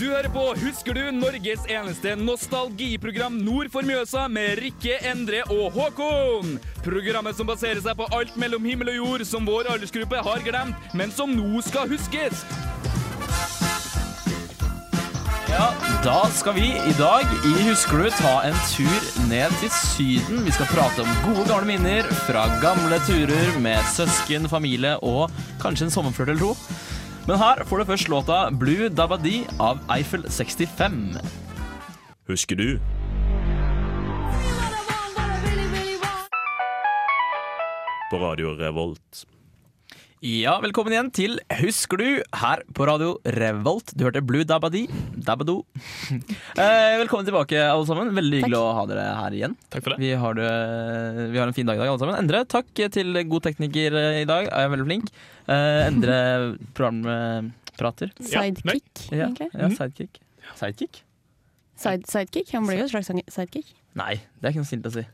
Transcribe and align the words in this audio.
Du 0.00 0.06
hører 0.08 0.30
på 0.32 0.42
Husker 0.56 0.96
du? 0.96 1.02
Norges 1.12 1.66
eneste 1.68 2.14
nostalgiprogram 2.16 3.34
nord 3.44 3.68
for 3.68 3.84
Mjøsa 3.84 4.22
med 4.32 4.56
Rikke, 4.62 4.94
Endre 5.10 5.42
og 5.52 5.74
Håkon. 5.74 6.54
Programmet 6.80 7.36
som 7.36 7.50
baserer 7.50 7.82
seg 7.84 7.98
på 7.98 8.06
alt 8.16 8.32
mellom 8.40 8.64
himmel 8.64 8.94
og 8.94 8.96
jord 8.96 9.26
som 9.28 9.44
vår 9.44 9.68
aldersgruppe 9.74 10.22
har 10.24 10.40
glemt, 10.46 10.88
men 10.96 11.12
som 11.12 11.36
nå 11.36 11.60
skal 11.68 11.84
huskes. 11.92 12.46
Ja, 15.50 15.68
da 16.00 16.18
skal 16.32 16.56
vi 16.56 16.70
i 16.72 16.96
dag 16.96 17.36
i 17.44 17.54
Husker 17.68 18.00
du 18.00 18.08
ta 18.22 18.38
en 18.48 18.56
tur 18.72 19.08
ned 19.28 19.52
til 19.60 19.74
Syden. 19.82 20.46
Vi 20.48 20.56
skal 20.56 20.72
prate 20.72 21.04
om 21.04 21.16
gode 21.26 21.44
gamle 21.50 21.74
minner 21.74 22.08
fra 22.24 22.48
gamle 22.64 23.04
turer 23.04 23.58
med 23.60 23.84
søsken, 23.92 24.48
familie 24.48 24.96
og 25.04 25.28
kanskje 25.60 25.90
en 25.90 25.98
sommerflørt 25.98 26.32
eller 26.32 26.54
to. 26.54 26.79
Men 27.28 27.38
her 27.38 27.64
får 27.68 27.78
du 27.78 27.84
først 27.84 28.08
låta 28.08 28.38
Blue 28.50 28.88
Dabadi 28.88 29.44
av 29.60 29.78
Eiffel 29.92 30.24
65. 30.30 31.16
Husker 32.30 32.56
du? 32.56 32.80
På 38.10 38.18
Radio 38.18 38.54
Revolt. 38.58 39.24
Ja, 40.20 40.58
velkommen 40.60 40.92
igjen 40.92 41.08
til 41.16 41.38
Husker 41.62 41.96
du? 41.96 42.08
her 42.36 42.60
på 42.76 42.84
Radio 42.84 43.14
Revolt. 43.24 43.94
Du 43.96 44.02
hørte 44.04 44.20
Blue 44.20 44.44
Dabadi. 44.44 44.82
Dabado. 45.16 45.62
Eh, 46.12 46.98
velkommen 47.00 47.24
tilbake, 47.24 47.56
alle 47.64 47.86
sammen. 47.88 48.10
Veldig 48.18 48.42
hyggelig 48.42 48.58
å 48.58 48.66
ha 48.76 48.82
dere 48.90 49.06
her 49.16 49.36
igjen. 49.38 49.54
Takk 49.72 49.86
for 49.86 49.94
det. 49.94 50.02
Vi 50.04 50.10
har, 50.20 50.36
det, 50.36 50.50
vi 51.32 51.40
har 51.40 51.48
en 51.48 51.56
fin 51.56 51.64
dag 51.70 51.78
i 51.78 51.80
dag, 51.80 51.88
alle 51.94 52.02
sammen. 52.02 52.18
Endre, 52.20 52.42
takk 52.52 52.68
til 52.92 53.16
god 53.32 53.46
tekniker 53.48 53.96
eh, 53.96 54.18
i 54.20 54.28
dag. 54.28 54.44
Jeg 54.50 54.66
Er 54.68 54.74
veldig 54.74 54.88
flink. 54.90 55.08
Eh, 55.48 55.78
Endre 55.86 56.18
programprater. 56.76 58.12
Sidekick, 58.20 59.06
Ja, 59.08 59.30
egentlig. 59.30 59.48
ja, 59.56 59.72
sidekick. 59.78 60.20
Sidekick? 60.60 61.00
Side, 61.80 62.04
sidekick? 62.12 62.52
Han 62.58 62.68
blir 62.68 62.82
jo 62.82 62.90
en 62.90 62.92
slags 62.92 63.08
sidekick. 63.32 63.72
Nei, 63.96 64.18
det 64.36 64.50
er 64.50 64.52
ikke 64.52 64.66
noe 64.66 64.68
snilt 64.68 64.92
å 64.92 64.96
si. 65.00 65.06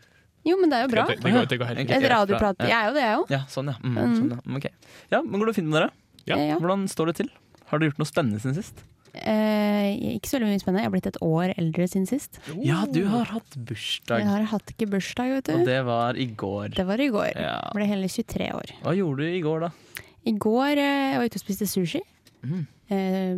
Jo, 0.47 0.57
men 0.61 0.71
det 0.71 0.79
er 0.79 0.85
jo 0.87 0.91
bra. 0.95 1.05
Det, 1.11 1.17
det, 1.23 1.33
går, 1.35 1.47
det 1.51 1.59
går 1.61 1.71
helt 1.73 1.81
Ok. 1.85 1.95
Et 1.97 2.09
radioprat. 2.13 2.61
Ja. 2.63 2.67
Jeg 2.71 2.77
er 2.79 2.87
jo 2.89 2.95
det, 2.97 3.05
jeg 3.07 3.21
òg. 3.21 3.31
Ja, 3.35 3.41
sånn, 3.51 3.71
ja. 3.73 3.79
Mm, 3.83 3.97
Mm. 3.97 4.17
sånn, 4.19 4.35
ja. 4.37 4.57
Okay. 4.61 4.71
ja, 5.11 5.23
men 5.23 5.41
Går 5.43 5.47
det 5.51 5.55
fint 5.59 5.67
med 5.71 5.81
dere? 5.81 5.91
Ja. 6.27 6.37
Ja. 6.39 6.59
Hvordan 6.63 6.87
står 6.91 7.11
det 7.11 7.17
til? 7.23 7.31
Har 7.71 7.79
dere 7.83 7.91
gjort 7.91 7.99
noe 8.05 8.09
spennende 8.13 8.39
siden 8.43 8.55
sist? 8.61 8.85
Eh, 9.17 9.97
ikke 10.19 10.29
så 10.29 10.37
veldig 10.37 10.51
mye 10.53 10.61
spennende. 10.61 10.83
Jeg 10.85 10.89
har 10.91 10.95
blitt 10.95 11.07
et 11.09 11.19
år 11.25 11.53
eldre 11.57 11.87
siden 11.89 12.07
sist. 12.07 12.39
Ja, 12.63 12.83
du 12.93 13.01
har 13.09 13.25
hatt 13.33 13.57
bursdag. 13.57 14.21
Jeg 14.21 14.29
har 14.29 14.43
hatt 14.53 14.73
ikke 14.75 14.89
bursdag, 14.93 15.31
vet 15.39 15.49
du. 15.49 15.55
Og 15.57 15.65
det 15.67 15.79
var 15.89 16.19
i 16.21 16.27
går. 16.27 16.75
Det 16.77 16.85
var 16.87 17.01
i 17.01 17.09
går. 17.15 17.31
Ja. 17.35 17.57
Ble 17.75 17.87
hele 17.89 18.11
23 18.13 18.51
år. 18.53 18.75
Hva 18.85 18.93
gjorde 18.99 19.25
du 19.25 19.33
i 19.33 19.41
går, 19.41 19.67
da? 19.67 20.03
I 20.27 20.35
går 20.43 20.77
eh, 20.83 21.13
jeg 21.15 21.19
var 21.23 21.31
ute 21.31 21.41
og 21.41 21.45
spiste 21.47 21.67
sushi. 21.71 22.03
Mm. 22.45 22.67
Eh, 22.93 23.35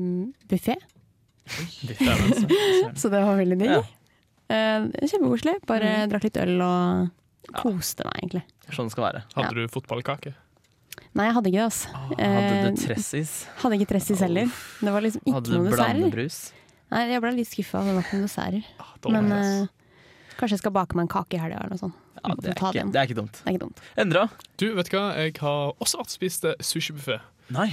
Buffé. 0.51 0.77
Så 2.99 3.09
det 3.09 3.21
var 3.25 3.37
veldig 3.39 3.59
digg. 3.61 3.71
Ja. 3.79 3.83
Eh, 4.49 4.89
kjempekoselig. 5.05 5.57
Bare 5.69 5.91
Mm. 6.07 6.11
drakk 6.13 6.25
litt 6.25 6.37
øl 6.41 6.61
og 6.63 7.11
koste 7.55 8.05
meg, 8.05 8.15
egentlig. 8.23 8.43
Sånn 8.73 8.87
det 8.89 8.93
skal 8.93 9.05
være. 9.13 9.23
Hadde 9.37 9.55
du 9.55 9.67
fotballkake? 9.69 10.35
Nei, 11.15 11.25
jeg 11.27 11.35
hadde 11.35 11.49
ikke 11.51 11.59
det, 11.59 11.67
altså. 11.69 11.89
Hadde 11.95 12.21
Eh, 12.21 12.71
du 12.71 12.77
tressis? 12.87 13.47
Hadde 13.63 13.79
ikke 13.79 13.89
Tressis 13.93 14.21
heller. 14.21 14.47
Det 14.81 14.93
var 14.93 15.01
liksom 15.03 15.23
ikke 15.25 15.35
Hadde 15.35 15.45
du 15.51 15.57
noen 15.59 15.71
desserter. 15.71 15.95
blandebrus? 15.95 16.53
Nei, 16.91 17.03
jeg 17.11 17.21
ble 17.21 17.33
litt 17.37 17.49
skuffa. 17.49 17.85
Det 17.85 17.95
var 17.95 18.03
ikke 18.03 18.17
noen 18.19 18.29
desserter. 18.29 18.65
Ah. 18.81 19.11
Men 19.11 19.33
eh, 19.33 19.67
kanskje 20.39 20.51
jeg 20.57 20.59
skal 20.65 20.73
bake 20.73 20.95
meg 20.97 21.03
en 21.03 21.09
kake 21.09 21.35
i 21.35 21.39
helga 21.39 21.57
eller 21.61 21.71
noe 21.71 21.79
sånt. 21.79 21.95
Ja, 22.19 22.35
det, 22.35 22.51
er 22.51 22.55
ikke, 22.73 22.93
det 22.93 22.99
er 22.99 23.07
ikke 23.07 23.15
dumt. 23.21 23.33
Det 23.33 23.47
er 23.47 23.53
ikke 23.55 23.65
dumt. 23.67 23.81
Endra? 23.97 24.29
Du, 24.59 24.75
vet 24.75 24.91
du 24.91 24.97
hva? 24.97 25.15
Jeg 25.17 25.37
har 25.39 25.73
også 25.81 25.99
vært 26.01 26.11
spist 26.11 26.45
eh, 26.45 26.55
sushibuffé. 26.61 27.21
Nei. 27.51 27.69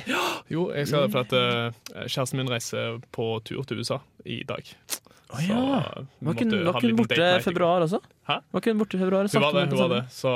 Jo, 0.50 0.70
jeg 0.72 0.88
skal 0.88 1.10
for 1.12 1.26
at 1.26 1.34
eh, 1.34 1.72
kjæresten 2.08 2.38
min 2.38 2.48
reiser 2.48 3.02
på 3.12 3.44
tur 3.44 3.64
til 3.68 3.80
USA 3.82 4.00
i 4.26 4.44
dag. 4.48 4.64
Å 5.34 5.40
ja. 5.42 5.56
Var 6.22 6.36
ikke 6.36 6.46
måtte 6.46 6.58
hun- 6.60 6.68
ha 6.70 6.78
en 6.78 6.86
liten 6.86 6.98
borte 7.00 7.16
date 7.18 7.40
i 7.40 7.44
februar 7.44 7.82
også? 7.82 8.00
Hæ? 8.30 8.36
Var 8.54 8.62
ikke 8.62 8.72
hun 8.74 8.78
borte 8.82 8.94
i 8.96 9.00
februar? 9.02 9.26
Hun 9.26 9.42
var 9.42 9.54
det, 9.58 9.64
hun 9.74 9.80
var 9.80 9.90
det. 9.96 10.02
Så 10.14 10.30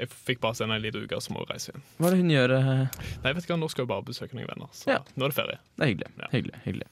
jeg 0.00 0.08
fikk 0.08 0.40
bare 0.40 0.54
se 0.56 0.64
henne 0.64 0.76
en 0.78 0.82
liten 0.82 1.04
uke, 1.04 1.20
så 1.20 1.30
må 1.34 1.42
hun 1.44 1.50
reise 1.52 1.68
igjen. 1.70 1.82
Hva 2.00 2.06
er 2.06 2.10
det 2.10 2.20
hun 2.22 2.32
gjør? 2.32 2.54
Nei, 2.64 2.88
Nei, 3.24 3.32
vet 3.36 3.44
ikke, 3.44 3.58
nå 3.60 3.68
skal 3.70 3.84
hun 3.84 3.92
bare 3.92 4.02
besøke 4.08 4.32
noen 4.34 4.48
venner, 4.48 4.68
så 4.72 4.86
Ja. 4.88 4.98
nå 5.16 5.24
er 5.24 5.28
det 5.28 5.36
ferie. 5.36 5.58
Det 5.76 5.84
er 5.84 5.90
hyggelig. 5.92 6.10
Ja. 6.18 6.26
hyggelig, 6.32 6.56
hyggelig. 6.64 6.88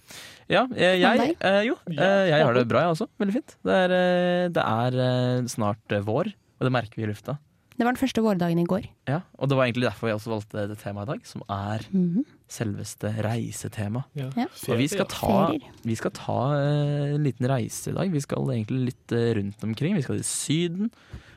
Ja, 0.50 0.66
jeg, 0.74 1.00
jeg, 1.00 1.36
eh, 1.40 1.62
jo, 1.64 1.78
eh, 1.88 2.28
jeg 2.28 2.44
har 2.44 2.52
det 2.54 2.68
bra, 2.68 2.80
jeg 2.80 2.90
også. 2.96 3.08
Veldig 3.18 3.32
fint. 3.32 3.56
Det 3.64 3.72
er, 3.72 3.90
eh, 3.96 4.48
det 4.48 4.64
er 4.64 4.92
eh, 5.00 5.42
snart 5.48 5.92
eh, 5.96 6.00
vår, 6.02 6.26
og 6.60 6.60
det 6.68 6.72
merker 6.72 6.96
vi 6.96 7.04
i 7.04 7.12
lufta. 7.14 7.38
Det 7.80 7.86
var 7.88 7.94
den 7.96 8.00
første 8.02 8.20
vårdagen 8.20 8.58
i 8.60 8.66
går. 8.68 8.84
Ja, 9.08 9.22
og 9.40 9.48
det 9.48 9.56
var 9.56 9.64
egentlig 9.64 9.86
derfor 9.88 10.10
jeg 10.10 10.18
også 10.18 10.32
valgte 10.34 10.64
det 10.68 10.76
temaet 10.82 11.08
i 11.08 11.12
dag, 11.14 11.22
som 11.24 11.40
er 11.48 11.86
Mhm. 11.96 12.26
selveste 12.50 13.08
reisetema. 13.24 14.02
Ja. 14.18 14.26
Og 14.68 14.76
vi 14.76 14.86
skal 14.90 15.06
ta, 15.08 15.54
vi 15.86 15.94
skal 15.96 16.12
ta 16.12 16.36
uh, 16.60 17.14
en 17.14 17.24
liten 17.24 17.48
reise 17.48 17.88
i 17.88 17.94
dag. 17.96 18.12
Vi 18.12 18.20
skal 18.20 18.44
egentlig 18.52 18.90
litt 18.90 19.14
uh, 19.16 19.32
rundt 19.40 19.64
omkring. 19.64 19.96
Vi 19.96 20.02
skal 20.04 20.20
til 20.20 20.28
Syden. 20.28 20.90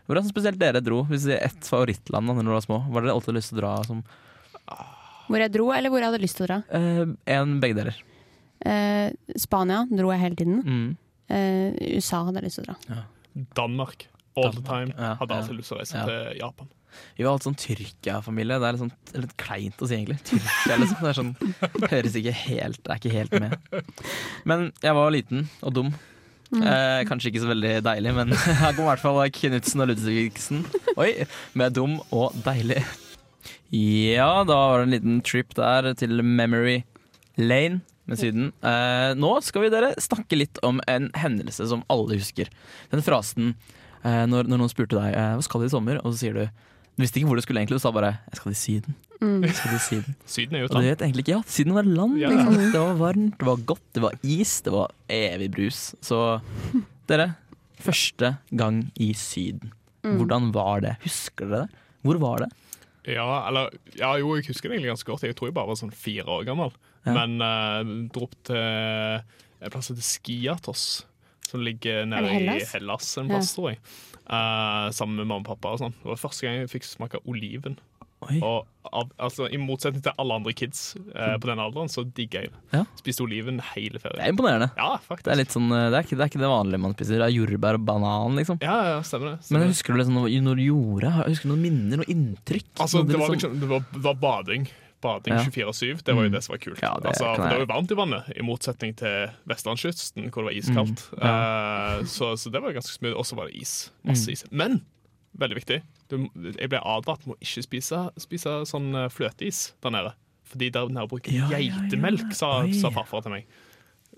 Hvordan 0.10 0.28
spesielt 0.28 0.60
dere 0.60 0.82
dro? 0.84 1.06
Hvis 1.08 1.24
det 1.30 1.38
er 1.40 1.46
ett 1.48 1.64
favorittland 1.64 2.28
da 2.28 2.34
når 2.36 2.44
dere 2.44 2.58
var 2.60 2.66
små, 2.68 2.80
hva 2.90 3.00
hadde 3.00 3.08
dere 3.08 3.16
alltid 3.16 3.38
lyst 3.40 3.54
til 3.54 3.58
å 3.58 3.62
dra 3.64 3.74
som 3.88 4.04
Hvor 5.30 5.40
jeg 5.40 5.54
dro, 5.54 5.70
eller 5.72 5.90
hvor 5.90 6.04
jeg 6.04 6.12
hadde 6.12 6.22
lyst 6.26 6.36
til 6.42 6.44
å 6.44 6.50
dra. 6.52 6.58
Uh, 6.68 7.16
En 7.26 7.60
begge 7.64 7.78
deler. 7.80 7.96
Eh, 8.66 9.12
Spania 9.40 9.86
dro 9.88 10.12
jeg 10.12 10.20
hele 10.20 10.36
tiden. 10.36 10.60
Mm. 10.64 10.98
Eh, 11.32 11.96
USA 11.98 12.24
hadde 12.28 12.42
jeg 12.42 12.50
lyst 12.50 12.60
til 12.60 12.68
å 12.68 12.76
dra. 12.76 13.04
Danmark. 13.56 14.08
All 14.36 14.52
the 14.54 14.62
time. 14.66 14.94
ja, 14.98 15.14
Hadde 15.20 15.36
ja. 15.36 15.42
alltid 15.42 15.58
lyst 15.60 15.70
til 15.72 15.78
å 15.78 15.82
reise 15.82 15.98
Ja. 16.00 16.06
til 16.10 16.40
Japan. 16.40 16.70
Vi 17.18 17.24
var 17.26 17.34
alt 17.34 17.44
sånn 17.48 17.56
Tyrkia-familie. 17.58 18.60
Det 18.62 18.68
er 18.68 18.76
litt, 18.76 18.82
sånn, 18.84 19.22
litt 19.24 19.36
kleint 19.42 19.80
å 19.82 19.88
si, 19.90 19.96
egentlig. 19.98 20.20
Tyrkia, 20.30 20.76
liksom. 20.78 21.00
Det 21.02 21.10
er 21.10 21.18
sånn, 21.20 21.90
høres 21.90 22.18
ikke 22.20 22.34
helt 22.38 22.90
er 22.94 23.00
ikke 23.02 23.14
helt 23.16 23.32
med. 23.42 23.56
Men 24.46 24.68
jeg 24.84 24.94
var 24.94 25.10
liten 25.16 25.48
og 25.66 25.74
dum. 25.74 25.94
Mm. 26.54 26.62
Eh, 26.70 27.00
kanskje 27.10 27.32
ikke 27.32 27.42
så 27.42 27.50
veldig 27.50 27.72
deilig, 27.82 28.12
men 28.14 28.30
her 28.62 28.76
kom 28.78 28.86
i 28.86 28.90
hvert 28.92 29.02
fall 29.02 29.22
Knutsen 29.40 29.82
og 29.82 29.90
Ludvigsen. 29.90 30.62
Oi, 31.02 31.26
med 31.58 31.74
dum 31.74 31.96
og 32.14 32.36
deilig. 32.46 32.84
Ja, 33.74 34.44
da 34.46 34.54
var 34.70 34.84
det 34.84 34.86
en 34.86 34.94
liten 34.94 35.22
trip 35.26 35.56
der 35.58 35.94
til 35.98 36.22
Memory 36.22 36.84
Lane 37.42 37.82
med 38.06 38.20
Syden. 38.20 38.52
Eh, 38.62 39.14
nå 39.18 39.32
skal 39.42 39.66
vi 39.66 39.72
dere 39.74 39.94
snakke 39.98 40.38
litt 40.38 40.60
om 40.68 40.78
en 40.92 41.10
hendelse 41.18 41.66
som 41.72 41.82
alle 41.90 42.20
husker. 42.20 42.52
Den 42.94 43.02
frasen 43.02 43.56
når, 44.04 44.50
når 44.52 44.60
noen 44.62 44.72
spurte 44.72 45.00
deg 45.00 45.16
eh, 45.16 45.34
hva 45.38 45.46
skal 45.46 45.64
du 45.64 45.70
i 45.70 45.74
sommer, 45.74 46.00
og 46.04 46.14
så 46.14 46.26
sier 46.26 46.38
du 46.38 46.46
du 46.94 47.02
visste 47.02 47.18
ikke 47.18 47.32
hvor 47.32 47.40
du 47.40 47.42
skulle 47.42 47.62
egentlig, 47.64 47.80
du 47.80 47.82
sa 47.82 47.90
bare 47.90 48.20
'jeg 48.30 48.38
skal 48.38 48.54
til 48.54 48.62
Syden'. 48.62 48.96
Mm. 49.22 49.44
Jeg 49.44 49.56
skal 49.56 49.72
til 49.72 49.80
Syden. 49.80 50.16
Syden 50.36 50.56
er 50.56 50.60
jo 50.60 50.66
et 50.66 50.76
Og 50.76 50.82
du 50.84 50.90
vet 50.90 51.02
egentlig 51.02 51.24
ikke, 51.26 51.38
ja, 51.38 51.42
Syden 51.48 51.74
var 51.74 51.82
land. 51.82 52.20
Ja. 52.22 52.30
Liksom. 52.30 52.54
Det 52.54 52.82
var 52.82 52.94
varmt, 52.94 53.40
det 53.40 53.48
var 53.48 53.58
godt, 53.66 53.86
det 53.96 54.02
var 54.04 54.14
is, 54.22 54.62
det 54.62 54.74
var 54.74 54.92
evig 55.10 55.52
brus. 55.52 55.96
Så 56.02 56.42
dere, 57.10 57.34
første 57.82 58.38
gang 58.52 58.92
i 58.96 59.14
Syden. 59.14 59.74
Mm. 60.04 60.18
Hvordan 60.18 60.54
var 60.54 60.82
det? 60.86 60.96
Husker 61.02 61.50
dere 61.50 61.62
det? 61.66 61.70
Hvor 62.04 62.20
var 62.22 62.46
det? 62.46 62.50
Ja, 63.08 63.48
eller, 63.48 63.70
ja, 63.98 64.14
jo, 64.20 64.36
jeg 64.36 64.46
husker 64.48 64.70
det 64.70 64.78
egentlig 64.78 64.94
ganske 64.94 65.12
godt. 65.12 65.24
Jeg 65.24 65.36
tror 65.36 65.50
jeg 65.50 65.56
bare 65.56 65.68
var 65.68 65.80
sånn 65.80 65.92
fire 65.92 66.30
år 66.30 66.46
gammel. 66.46 66.72
Ja. 67.08 67.16
Men 67.18 67.42
uh, 67.42 68.08
dro 68.14 68.28
opp 68.28 68.36
til 68.48 68.60
en 68.60 69.72
plass 69.74 69.90
som 69.90 69.96
heter 69.96 70.08
Skiatos, 70.08 70.86
som 71.54 71.64
ligger 71.64 72.04
nede 72.10 72.34
i 72.34 72.60
Hellas? 72.74 73.14
en 73.22 73.30
plass, 73.32 73.54
Ja. 73.54 73.56
tror 73.62 73.72
jeg. 73.72 73.80
Uh, 74.24 74.90
sammen 74.96 75.20
med 75.20 75.28
mamma 75.28 75.44
og 75.44 75.50
pappa 75.54 75.74
og 75.76 75.82
sånn. 75.84 75.96
Det 76.02 76.10
var 76.14 76.22
første 76.22 76.46
gang 76.48 76.62
jeg 76.64 76.72
fikk 76.74 76.86
smake 76.88 77.20
oliven. 77.28 77.78
Oi. 78.24 78.38
Og 78.40 78.68
av, 78.88 79.10
altså, 79.20 79.50
I 79.52 79.58
motsetning 79.60 80.04
til 80.06 80.14
alle 80.22 80.36
andre 80.40 80.54
kids 80.56 80.94
uh, 81.12 81.36
på 81.42 81.50
den 81.50 81.60
alderen, 81.60 81.90
så 81.92 82.06
digger 82.08 82.46
jeg 82.46 82.52
det. 82.54 82.62
Ja. 82.78 82.84
Spiste 83.00 83.26
oliven 83.26 83.60
hele 83.74 84.00
Det 84.00 84.14
er 84.16 84.32
imponerende. 84.32 84.70
Ja, 84.80 84.94
faktisk. 85.04 85.26
Det 85.28 85.34
er, 85.34 85.40
litt 85.42 85.56
sånn, 85.56 85.68
eh, 85.76 85.90
det, 85.92 85.98
er 86.00 86.08
ikke, 86.08 86.18
det 86.20 86.24
er 86.26 86.32
ikke 86.32 86.44
det 86.44 86.52
vanlige 86.54 86.84
man 86.86 86.96
spiser. 86.96 87.20
Det 87.20 87.28
er 87.28 87.36
jordbær 87.36 87.80
og 87.80 87.84
banan, 87.90 88.40
liksom. 88.40 88.62
Ja, 88.64 88.78
ja, 88.94 89.02
stemmer 89.04 89.34
det. 89.34 89.36
Men 89.36 89.44
Stemmer. 89.44 89.66
Men 89.66 89.74
husker 89.74 89.94
du 89.94 90.00
liksom 90.00 90.18
noe, 90.22 90.40
når 90.48 90.62
du 90.62 90.64
gjorde? 90.70 91.12
Husker 91.28 91.50
du 91.50 91.54
noen 91.54 91.66
minner, 91.68 92.00
noen 92.00 92.14
inntrykk? 92.16 92.70
Altså, 92.80 93.04
Noe 93.04 93.12
det, 93.12 93.20
var 93.20 93.36
liksom- 93.36 93.58
liksom, 93.58 93.60
det, 93.60 93.72
var, 93.74 93.86
det 93.92 94.04
var 94.08 94.20
bading. 94.24 94.70
Bading 95.04 95.36
Ja. 95.36 95.44
24-7. 95.46 96.02
Det 96.08 96.16
var 96.16 96.24
jo 96.30 96.32
det 96.34 96.42
som 96.46 96.54
var 96.56 96.62
kult. 96.64 96.80
Ja, 96.82 96.94
det 97.04 97.12
altså, 97.12 97.28
for 97.36 97.44
det 97.44 97.52
var 97.58 97.64
jo 97.66 97.70
varmt 97.74 97.92
i 97.92 98.00
vannet, 98.00 98.32
i 98.40 98.46
motsetning 98.48 98.96
til 99.00 99.28
vestlandskysten, 99.52 100.30
hvor 100.32 100.44
det 100.46 100.50
var 100.52 100.58
iskaldt. 100.62 101.04
Mm. 101.18 101.28
Eh, 101.30 102.06
så, 102.16 102.32
så 102.40 102.52
det 102.54 102.62
var 102.64 102.76
ganske 102.76 102.96
smooth. 102.96 103.18
Og 103.20 103.28
så 103.28 103.38
var 103.40 103.52
det 103.52 103.60
is. 103.62 103.76
Masse 104.08 104.28
Mm. 104.32 104.34
is. 104.38 104.46
Men 104.52 104.80
veldig 105.40 105.56
viktig, 105.58 105.82
du, 106.14 106.18
jeg 106.60 106.70
ble 106.70 106.80
advart 106.86 107.24
mot 107.26 107.36
å 107.38 107.42
ikke 107.42 107.64
spise, 107.66 108.00
spise 108.22 108.60
sånn 108.70 108.92
eh, 108.96 109.10
fløteis 109.14 109.72
der 109.84 109.96
nede. 109.96 110.12
Fordi 110.54 110.68
der 110.76 110.90
nede 110.94 111.08
bruker 111.10 111.32
de 111.34 111.40
Ja, 111.42 111.48
geitemelk, 111.58 112.28
sa, 112.38 112.60
sa 112.78 112.92
farfar 112.94 113.24
til 113.26 113.34
meg. 113.34 113.48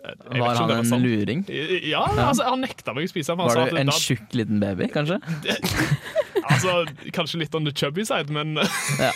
Eh, 0.03 0.11
jeg 0.35 0.41
Var 0.43 0.57
han 0.59 0.73
en 0.75 1.01
luring? 1.05 1.45
Ja, 1.87 2.01
altså, 2.27 2.43
han 2.49 2.59
nekta 2.65 2.93
meg 2.93 3.07
å 3.07 3.13
spise. 3.13 3.37
Var 3.39 3.55
du 3.71 3.77
en 3.79 3.93
tjukk 3.95 4.35
liten 4.35 4.59
baby, 4.59 4.89
kanskje? 4.91 5.21
altså, 6.51 7.09
kanskje 7.15 7.41
litt 7.41 7.55
on 7.57 7.67
the 7.67 7.73
chubby 7.75 8.05
side, 8.07 8.33
men 8.33 8.57
Ja. 8.99 9.11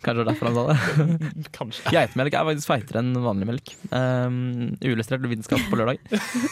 Kanskje 0.00 0.16
det 0.16 0.22
var 0.22 0.28
derfor 0.30 0.50
han 0.50 0.58
sa 0.58 0.64
det. 0.70 1.30
kanskje. 1.58 1.94
Geitemelk 1.94 2.36
er 2.36 2.48
faktisk 2.48 2.70
feitere 2.70 3.02
enn 3.02 3.14
vanlig 3.24 3.48
melk. 3.50 3.72
Um, 3.92 4.76
uillustrert 4.82 5.26
vitenskap 5.28 5.62
på 5.70 5.80
lørdag. 5.80 6.00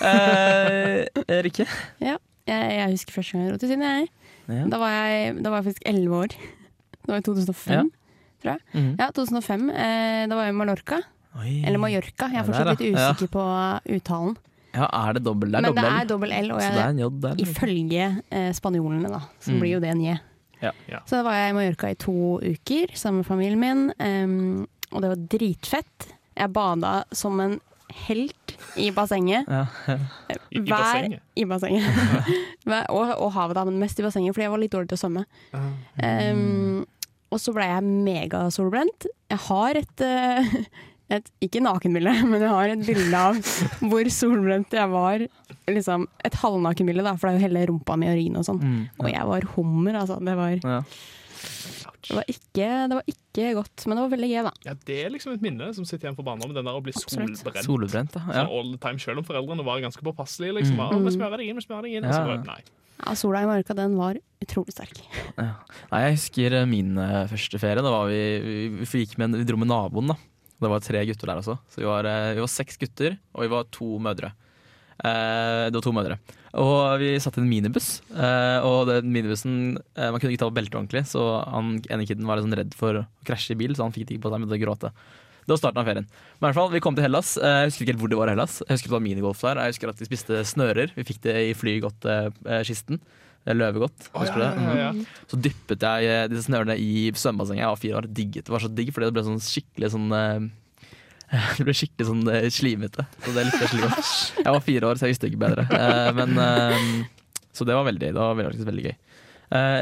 Uh, 0.02 1.04
Rikke? 1.46 1.68
Jeg, 2.02 2.18
jeg 2.48 2.90
husker 2.94 3.18
første 3.18 3.36
gang 3.36 3.46
jeg 3.46 3.54
dro 3.54 3.60
til 3.62 3.72
Syden. 3.72 3.86
Jeg. 3.88 4.08
Ja. 4.48 4.64
Da, 4.72 4.80
var 4.80 4.94
jeg, 4.94 5.36
da 5.44 5.52
var 5.52 5.60
jeg 5.60 5.70
faktisk 5.70 5.88
elleve 5.90 6.22
år. 6.24 6.36
Det 7.08 7.12
var 7.12 7.22
i 7.22 7.26
2005. 7.28 7.92
tror 8.42 8.52
jeg. 8.54 8.84
Ja, 8.98 9.08
2005. 9.16 9.70
Eh, 9.70 10.24
da 10.28 10.36
var 10.36 10.48
jeg 10.48 10.54
i 10.54 10.58
Mallorca. 10.58 11.00
Oi. 11.38 11.54
Eller 11.64 11.80
Mallorca. 11.80 12.28
Jeg 12.32 12.40
er 12.40 12.46
fortsatt 12.48 12.70
litt 12.74 12.86
ja. 12.88 13.08
usikker 13.10 13.32
på 13.32 13.44
uttalen. 13.98 14.36
Ja, 14.74 14.86
er 15.08 15.14
det 15.16 15.22
dobbel? 15.24 15.50
Det 15.52 15.58
er 15.58 15.62
Men 15.68 15.74
det 15.78 15.84
er 15.84 16.02
L. 16.04 16.08
dobbel 16.10 16.32
L, 16.36 16.50
og 16.52 16.60
er 16.60 16.74
jeg, 16.76 16.88
en 16.90 16.98
J 16.98 17.08
der. 17.22 17.36
ifølge 17.44 18.08
eh, 18.30 18.50
spanjolene, 18.52 19.08
da, 19.08 19.20
så 19.40 19.52
Mm. 19.54 19.60
blir 19.62 19.72
jo 19.76 19.80
det 19.80 19.90
en 19.94 20.00
J. 20.04 20.18
Ja. 20.62 20.72
Ja. 20.90 20.98
Så 21.06 21.16
da 21.16 21.22
var 21.22 21.32
jeg 21.38 21.50
i 21.50 21.56
Mallorca 21.56 21.90
i 21.90 21.94
to 21.94 22.40
uker 22.42 22.92
sammen 22.98 23.22
med 23.22 23.26
familien 23.26 23.60
min, 23.62 23.92
um, 23.98 24.66
og 24.92 25.02
det 25.02 25.08
var 25.14 25.22
dritfett. 25.38 26.08
Jeg 26.36 26.52
bada 26.52 27.04
som 27.12 27.38
en 27.40 27.60
helt 28.06 28.56
i 28.76 28.90
bassenget. 28.90 29.46
Ja. 29.48 29.64
I, 30.28 30.36
i 30.58 30.60
bassenget. 30.60 31.20
I 31.36 31.44
bassenget. 31.44 31.84
Og, 32.92 33.14
og 33.22 33.32
havet, 33.32 33.54
da, 33.56 33.64
men 33.64 33.78
mest 33.80 33.98
i 33.98 34.02
bassenget, 34.04 34.34
fordi 34.36 34.44
jeg 34.44 34.50
var 34.52 34.60
litt 34.60 34.72
dårlig 34.74 34.88
til 34.90 34.98
å 34.98 35.00
svømme. 35.00 35.24
Um, 36.02 36.84
og 37.32 37.40
så 37.40 37.52
ble 37.56 37.64
jeg 37.68 37.84
megasolbrent. 37.84 39.06
Jeg 39.30 39.38
har 39.48 39.76
et, 39.80 40.00
eh, 40.04 40.52
et 41.10 41.28
Ikke 41.44 41.62
nakenbilde, 41.64 42.12
men 42.30 42.42
jeg 42.44 42.52
har 42.52 42.72
et 42.74 42.82
bilde 42.84 43.20
av 43.20 43.38
hvor 43.88 44.10
solbrent 44.12 44.74
jeg 44.76 44.90
var. 44.92 45.24
Liksom 45.68 46.08
et 46.24 46.40
halvnakenbilde, 46.42 47.04
da, 47.06 47.14
for 47.16 47.28
det 47.28 47.36
er 47.36 47.38
jo 47.38 47.46
hele 47.48 47.66
rumpa 47.70 47.96
mi 48.00 48.10
og 48.10 48.18
urin 48.18 48.40
og 48.40 48.44
sånn. 48.48 48.60
Mm. 48.60 48.82
Og 49.00 49.08
jeg 49.12 49.30
var 49.30 49.46
hummer, 49.54 50.02
altså. 50.02 50.18
Det 50.24 50.36
var, 50.38 50.58
Ja. 50.64 50.80
det 52.08 52.16
var, 52.16 52.24
ikke, 52.32 52.68
det 52.88 52.96
var 52.98 53.08
ikke 53.12 53.50
godt, 53.58 53.86
men 53.86 53.96
det 53.98 54.04
var 54.04 54.12
veldig 54.14 54.30
gøy, 54.32 54.40
da. 54.48 54.52
Ja, 54.68 54.74
det 54.88 54.98
er 55.04 55.12
liksom 55.14 55.34
et 55.36 55.44
minne 55.44 55.70
som 55.76 55.86
sitter 55.88 56.08
igjen 56.08 56.16
fra 56.18 56.26
barndommen. 56.28 56.56
Den 56.56 56.68
der 56.68 56.76
å 56.76 56.84
bli 56.84 56.94
Absolutt. 56.96 57.36
solbrent. 57.40 57.64
Solbrent, 57.68 58.16
da. 58.16 58.24
Ja. 58.28 58.42
Sånn 58.44 58.52
all 58.60 58.72
the 58.74 58.80
time, 58.84 59.00
Selv 59.02 59.22
om 59.22 59.28
foreldrene 59.28 59.66
var 59.66 59.84
ganske 59.84 60.04
påpasselige. 60.04 60.60
Liksom. 60.60 60.76
Mm. 60.80 60.92
«Å, 60.92 61.00
vi 61.04 61.14
smører 61.16 61.40
deg 61.40 61.52
inn, 61.52 61.60
vi 61.60 61.66
smører 61.68 61.88
deg 61.88 61.98
inn. 62.00 62.08
Ja. 62.08 62.24
bare, 62.28 62.44
nei. 62.48 62.60
Ja, 62.98 63.12
sola 63.14 63.44
i 63.44 63.46
marka 63.46 63.76
den 63.78 63.94
var 63.94 64.16
utrolig 64.42 64.74
sterk. 64.74 64.98
Ja. 65.38 65.52
Nei, 65.92 66.00
jeg 66.02 66.16
husker 66.16 66.56
eh, 66.58 66.66
min 66.66 66.96
eh, 66.98 67.28
første 67.30 67.60
ferie. 67.62 67.84
Da 67.84 67.92
var 67.94 68.08
vi, 68.10 68.22
vi, 68.42 68.56
vi, 68.82 69.04
gikk 69.04 69.14
med, 69.22 69.36
vi 69.38 69.46
dro 69.46 69.60
med 69.60 69.70
naboen. 69.70 70.10
da 70.10 70.18
Det 70.58 70.70
var 70.72 70.80
tre 70.82 71.04
gutter 71.06 71.30
der 71.30 71.38
også. 71.42 71.54
Så 71.70 71.80
vi 71.82 71.86
var, 71.86 72.04
eh, 72.08 72.34
vi 72.34 72.42
var 72.42 72.50
seks 72.50 72.76
gutter, 72.80 73.18
og 73.34 73.44
vi 73.44 73.50
var 73.52 73.68
to 73.70 73.98
mødre. 74.02 74.32
Eh, 74.98 75.68
det 75.70 75.76
var 75.78 75.84
to 75.84 75.92
mødre. 75.94 76.18
Og 76.58 76.98
vi 76.98 77.12
satt 77.22 77.36
i 77.38 77.42
en 77.44 77.48
minibuss. 77.50 78.00
Eh, 78.10 78.58
og 78.66 78.88
den 78.88 79.12
minibussen 79.12 79.76
eh, 79.94 80.10
Man 80.10 80.18
kunne 80.18 80.32
ikke 80.32 80.42
ta 80.42 80.48
på 80.50 80.56
beltet 80.56 80.74
ordentlig, 80.80 81.04
så 81.06 81.44
han 81.46 81.76
ene 81.92 82.06
kiden 82.08 82.26
var 82.26 82.40
liksom 82.40 82.56
redd 82.58 82.74
for 82.74 83.02
å 83.02 83.06
krasje 83.28 83.54
i 83.54 83.60
bil, 83.60 83.76
så 83.76 83.84
han 83.86 83.92
fikk 83.94 84.08
det 84.08 84.16
ikke 84.16 84.26
på 84.26 84.32
seg, 84.32 84.40
men 84.40 84.48
begynte 84.48 84.64
å 84.64 84.66
gråte. 84.66 84.92
Det 85.48 85.54
var 85.54 85.60
starten 85.62 85.80
av 85.80 85.86
ferien. 85.88 86.08
Men 86.08 86.42
i 86.42 86.48
hvert 86.50 86.58
fall, 86.58 86.70
Vi 86.74 86.80
kom 86.84 86.96
til 86.96 87.04
Hellas. 87.06 87.36
Eh, 87.38 87.60
Jeg 87.62 87.70
husker 87.70 87.84
ikke 87.84 87.92
helt 87.94 88.02
hvor 88.02 88.10
det 88.12 88.18
var 88.18 88.28
i 88.28 88.34
Hellas. 88.34 88.58
Jeg 88.66 88.74
husker 88.74 88.88
det 88.90 88.96
var 88.98 89.06
minigolf 89.06 89.40
der. 89.46 89.62
Jeg 89.62 89.72
husker 89.76 89.88
at 89.94 90.02
vi 90.02 90.08
spiste 90.10 90.42
snører. 90.44 90.90
Vi 90.96 91.04
fikk 91.08 91.20
det 91.22 91.36
i 91.46 91.54
Flygodt-kisten. 91.54 92.98
Løvegodt. 93.56 94.08
Oh, 94.12 94.20
Husker 94.22 94.38
du 94.40 94.44
det? 94.44 94.52
ja, 94.66 94.76
ja, 94.82 94.90
Mhm. 94.92 95.04
Så 95.30 95.40
dyppet 95.44 95.84
jeg 95.86 96.08
eh, 96.08 96.28
disse 96.32 96.46
snørene 96.48 96.76
i 96.80 97.10
svømmebassenget. 97.12 97.62
Jeg 97.64 97.72
var 97.72 97.80
fire 97.82 97.96
år. 98.00 98.08
Digget 98.12 98.44
det 98.48 98.52
var 98.54 98.64
så 98.64 98.70
digg, 98.74 98.92
fordi 98.94 99.08
det 99.08 99.14
ble 99.16 99.24
sånn 99.26 99.40
skikkelig 99.44 99.90
sånn 99.94 100.08
eh, 100.16 100.48
Det 101.58 101.64
ble 101.68 101.74
skikkelig 101.76 102.06
sånn 102.08 102.22
eh, 102.32 102.48
slimete. 102.52 103.04
Så 103.24 103.34
det 103.36 103.44
likte 103.48 103.60
jeg 103.64 103.68
skikkelig 103.72 103.90
godt. 103.90 104.14
Jeg 104.44 104.54
var 104.56 104.64
fire 104.64 104.88
år, 104.90 104.96
så 105.00 105.06
jeg 105.08 105.14
visste 105.14 105.28
ikke 105.30 105.42
bedre. 105.44 105.66
Men 106.16 106.40
Så 107.52 107.66
det 107.68 107.74
var 107.74 107.84
veldig, 107.88 108.12
det 108.14 108.20
var 108.22 108.34
veldig, 108.38 108.64
veldig 108.68 108.84
gøy. 108.86 108.96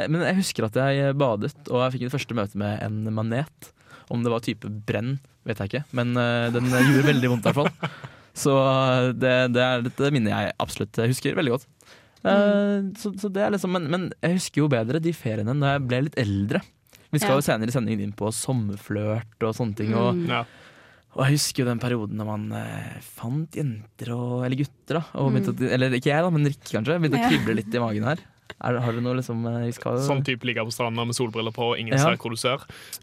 Men 0.09 0.23
jeg 0.25 0.37
husker 0.39 0.65
at 0.69 0.77
jeg 0.81 1.15
badet, 1.19 1.53
og 1.69 1.83
jeg 1.85 1.93
fikk 1.97 2.05
mitt 2.07 2.15
første 2.15 2.37
møte 2.39 2.59
med 2.61 2.83
en 2.87 3.03
manet. 3.15 3.71
Om 4.11 4.23
det 4.23 4.31
var 4.33 4.41
type 4.47 4.69
brenn, 4.87 5.17
vet 5.47 5.59
jeg 5.61 5.69
ikke, 5.73 5.83
men 5.99 6.15
den 6.55 6.69
gjorde 6.71 7.07
veldig 7.11 7.31
vondt 7.33 7.47
i 7.47 7.51
hvert 7.53 7.59
fall. 7.61 7.97
Så 8.37 8.53
det, 9.19 9.33
det 9.55 9.63
er 9.65 9.87
et 9.89 10.01
minne 10.15 10.29
jeg 10.33 10.53
absolutt 10.63 10.99
husker 11.09 11.37
veldig 11.39 11.55
godt. 11.57 11.67
Eh, 12.27 12.87
så, 13.01 13.13
så 13.21 13.31
det 13.33 13.43
er 13.47 13.53
liksom, 13.55 13.71
men, 13.77 13.87
men 13.93 14.07
jeg 14.23 14.39
husker 14.41 14.63
jo 14.65 14.69
bedre 14.73 15.01
de 15.03 15.13
feriene 15.17 15.55
da 15.61 15.77
jeg 15.77 15.87
ble 15.89 16.03
litt 16.09 16.19
eldre. 16.23 16.63
Vi 17.15 17.21
skal 17.23 17.37
Ja. 17.37 17.41
jo 17.41 17.47
senere 17.47 17.71
i 17.71 17.75
sendingen 17.77 18.03
inn 18.09 18.13
på 18.19 18.29
sommerflørt 18.35 19.43
og 19.47 19.55
sånne 19.57 19.77
ting. 19.79 19.95
Og, 19.95 20.15
Mm. 20.17 20.29
Ja. 20.29 20.45
og 21.17 21.25
jeg 21.25 21.37
husker 21.39 21.63
jo 21.65 21.69
den 21.71 21.79
perioden 21.81 22.19
da 22.19 22.25
man 22.29 22.51
eh, 22.53 22.97
fant 23.01 23.51
jenter 23.57 24.11
og, 24.17 24.45
eller 24.45 24.57
gutter. 24.57 24.99
da 25.01 25.05
og 25.15 25.33
mm. 25.33 25.47
å, 25.49 25.71
Eller 25.71 25.91
ikke 25.97 26.11
jeg, 26.13 26.23
da, 26.23 26.31
men 26.31 26.45
Rikke 26.51 26.73
kanskje. 26.77 26.99
Begynte 27.01 27.21
Ja. 27.23 27.29
å 27.29 27.31
krible 27.31 27.55
litt 27.57 27.75
i 27.75 27.79
magen 27.83 28.05
her. 28.05 28.19
Er, 28.63 28.79
har 28.81 28.93
du 28.93 29.01
noe 29.03 29.17
liksom 29.19 29.43
eh, 29.47 29.67
vi 29.67 29.73
skal, 29.77 29.99
Sånn 30.01 30.23
type 30.25 30.45
ligge 30.47 30.63
på 30.65 30.73
stranda 30.73 31.05
med 31.05 31.15
solbriller 31.17 31.53
på, 31.53 31.73
og 31.75 31.79
ingen 31.79 31.93
Ja. 31.95 32.05
ser 32.05 32.17
hvor 32.17 32.31
du 32.31 32.37
ser. 32.37 32.59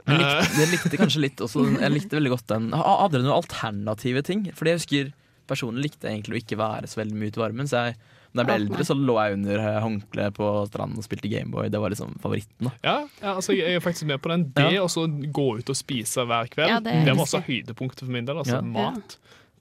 Jeg 0.07 0.15
Eh, 0.15 0.17
likte, 0.19 0.59
jeg 0.59 0.69
likte 0.71 0.97
kanskje 0.97 1.21
litt 1.21 1.37
også 1.37 1.79
Jeg 1.79 1.91
likte 1.91 2.15
veldig 2.17 2.31
godt 2.31 2.47
den 2.47 2.71
Hadde 2.71 3.11
dere 3.11 3.23
noen 3.27 3.37
alternative 3.43 4.23
ting? 4.23 4.45
Fordi 4.55 4.71
jeg 4.73 4.79
husker 4.79 5.13
Personlig 5.45 5.83
likte 5.91 6.07
jeg 6.07 6.21
egentlig 6.23 6.37
å 6.37 6.41
ikke 6.43 6.57
være 6.57 6.87
så 6.87 7.01
veldig 7.03 7.17
mye 7.19 7.27
ute 7.27 7.37
i 7.37 7.43
varmen. 7.43 7.67
Så 7.67 7.75
jeg, 7.85 7.97
når 8.33 8.41
jeg 8.41 8.49
ble 8.49 8.55
eldre, 8.61 8.85
så 8.87 8.95
lå 8.97 9.15
jeg 9.21 9.35
under 9.37 9.59
eh, 9.61 9.79
håndkleet 9.83 10.33
på 10.37 10.47
stranden 10.69 10.97
og 10.97 11.05
spilte 11.05 11.29
Gameboy. 11.29 11.69
Det 11.69 11.81
var 11.81 11.93
liksom 11.93 12.15
favoritten. 12.23 12.69
da 12.69 12.71
Ja, 12.81 12.95
ja 13.21 13.35
altså 13.35 13.53
jeg 13.53 13.75
er 13.77 13.83
faktisk 13.83 14.09
med 14.09 14.21
på 14.23 14.31
den. 14.33 14.47
Det 14.55 14.71
Ja. 14.73 14.81
å 14.83 15.05
gå 15.31 15.47
ut 15.59 15.69
og 15.69 15.77
spise 15.77 16.25
hver 16.25 16.49
kveld, 16.49 16.69
Ja, 16.69 16.79
det, 16.79 17.05
det 17.05 17.13
var 17.15 17.27
også 17.27 17.43
høydepunktet 17.45 18.05
for 18.07 18.11
min 18.11 18.25
del. 18.25 18.37
Altså 18.41 18.57
Ja. 18.57 18.61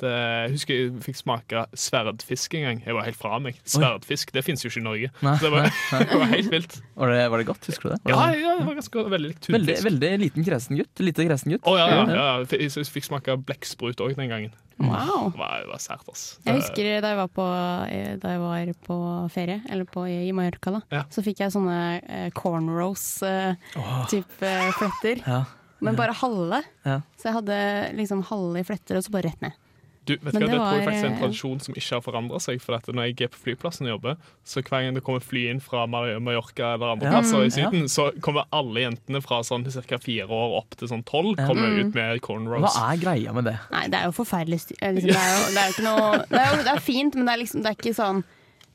Mat. 0.02 0.04
Det, 0.04 0.10
jeg 0.18 0.50
husker 0.56 0.72
jeg 0.74 0.90
fikk 1.06 1.16
smake 1.20 1.62
sverdfisk 1.78 2.54
en 2.58 2.62
gang. 2.66 2.78
Jeg 2.84 2.94
var 2.98 3.04
helt 3.06 3.16
fra 3.20 3.38
meg. 3.42 3.54
Sverdfisk 3.64 4.32
det 4.34 4.42
fins 4.44 4.64
jo 4.64 4.68
ikke 4.72 4.80
i 4.82 4.88
Norge. 4.88 5.08
Nei, 5.22 5.34
Så 5.38 5.42
det 5.46 5.52
var, 5.54 5.62
det 6.02 6.18
var 6.18 6.26
helt 6.34 6.50
vilt. 6.52 6.74
Var 6.98 7.06
det, 7.14 7.22
var 7.30 7.36
det 7.38 7.46
godt? 7.52 7.64
Husker 7.70 7.84
du 7.88 7.90
det? 7.94 8.00
Ja, 8.10 8.16
det 8.32 8.38
ja, 8.42 8.50
det 8.58 8.66
var 8.66 8.74
ganske 8.80 8.98
veldig 9.14 9.28
likt 9.30 9.44
veldig, 9.48 9.68
tunfisk. 9.76 9.86
veldig 9.90 10.12
liten 10.26 10.42
kresen 10.50 10.72
gutt. 10.82 10.94
Lite 11.06 11.20
kresen 11.30 11.48
gutt. 11.56 11.64
Å, 11.70 11.72
ja, 11.78 11.86
ja, 11.86 11.90
Ja. 12.02 12.06
ja. 12.18 12.26
Jeg 12.42 12.46
fikk- 12.52 12.62
jeg 12.82 12.86
fikk 12.98 13.06
smake 13.12 13.30
blekksprut 13.46 13.98
òg 14.04 14.12
den 14.18 14.28
gangen. 14.34 14.52
Wow. 14.82 15.28
Det 15.30 15.38
var, 15.38 15.60
det 15.62 15.68
var 15.68 15.78
sært, 15.78 16.08
ass. 16.10 16.22
Jeg 16.42 16.56
husker 16.58 16.82
da 17.04 17.08
jeg 17.12 17.18
var 17.20 17.28
på, 17.30 17.44
da 18.18 18.28
jeg 18.32 18.40
var 18.42 18.66
på 18.88 18.96
ferie, 19.30 19.60
eller 19.70 19.84
på, 19.86 20.02
i 20.10 20.32
Mallorca, 20.34 20.72
da, 20.74 20.80
Ja. 20.90 21.02
så 21.12 21.22
fikk 21.22 21.38
jeg 21.44 21.52
sånne 21.54 21.76
eh, 22.02 22.30
cornrows-type 22.34 24.50
fletter. 24.78 25.22
Ja. 25.26 25.42
Men 25.82 25.96
bare 25.98 26.14
halve. 26.14 26.60
Ja. 26.86 27.00
Så 27.18 27.28
jeg 27.28 27.34
hadde 27.40 27.56
liksom 27.98 28.22
halve 28.28 28.60
i 28.62 28.66
fletter, 28.66 28.98
og 28.98 29.04
så 29.06 29.10
bare 29.14 29.26
rett 29.30 29.42
ned. 29.42 29.54
Du, 30.04 30.16
vet 30.16 30.32
Men 30.32 30.32
hva, 30.32 30.40
det 30.40 30.48
det 30.50 30.58
tror 30.58 30.72
jeg 30.74 30.84
faktisk 30.88 31.04
er 31.04 31.06
en 31.06 31.12
eh, 31.14 31.20
tradisjon 31.20 31.60
som 31.62 31.74
ikke 31.78 31.92
har 31.94 32.00
forandra 32.02 32.38
seg. 32.42 32.60
For 32.60 32.74
at 32.74 32.86
når 32.90 33.04
jeg 33.06 33.20
er 33.22 33.28
på 33.30 33.38
flyplassen 33.44 33.86
og 33.86 33.92
jobber, 33.92 34.16
så 34.44 34.62
hver 34.62 34.82
gang 34.82 34.94
det 34.98 35.02
kommer 35.06 35.20
fly 35.22 35.44
inn 35.52 35.60
fra 35.62 35.84
Mallorca 35.86 36.72
eller 36.74 36.94
andre 36.96 37.06
Ja. 37.06 37.12
plasser 37.20 37.44
i 37.46 37.60
Ja. 37.62 37.70
Så 37.86 38.08
kommer 38.20 38.44
alle 38.52 38.80
jentene 38.82 39.22
fra 39.22 39.38
sånn 39.46 39.62
ca. 39.86 39.98
fire 39.98 40.26
år 40.26 40.56
opp 40.58 40.74
til 40.76 40.88
sånn 40.88 41.04
tolv 41.04 41.38
Ja. 41.38 41.46
kommer 41.46 41.68
Mm. 41.70 41.78
ut 41.86 41.94
med 41.94 42.20
cornrows. 42.20 42.74
Hva 42.74 42.92
er 42.94 42.98
greia 42.98 43.32
med 43.32 43.44
det? 43.44 43.58
Nei, 43.70 43.86
det 43.88 43.94
er 44.00 44.04
jo 44.10 44.10
forferdelig 44.12 44.60
styr. 44.60 44.76
eh, 44.82 44.92
Liksom, 44.92 45.08
det, 45.08 45.16
er 45.16 45.38
jo, 45.38 45.54
det 45.54 45.58
er 45.62 45.66
jo 45.66 45.72
ikke 45.72 45.86
noe 45.86 46.26
Det 46.28 46.40
er, 46.40 46.50
jo, 46.56 46.62
det 46.64 46.72
er 46.74 46.80
fint, 46.80 47.14
men 47.14 47.26
det 47.26 47.32
er 47.32 47.38
liksom 47.44 47.62
Det 47.62 47.66
er 47.70 47.76
ikke 47.78 47.94
sånn 47.94 48.24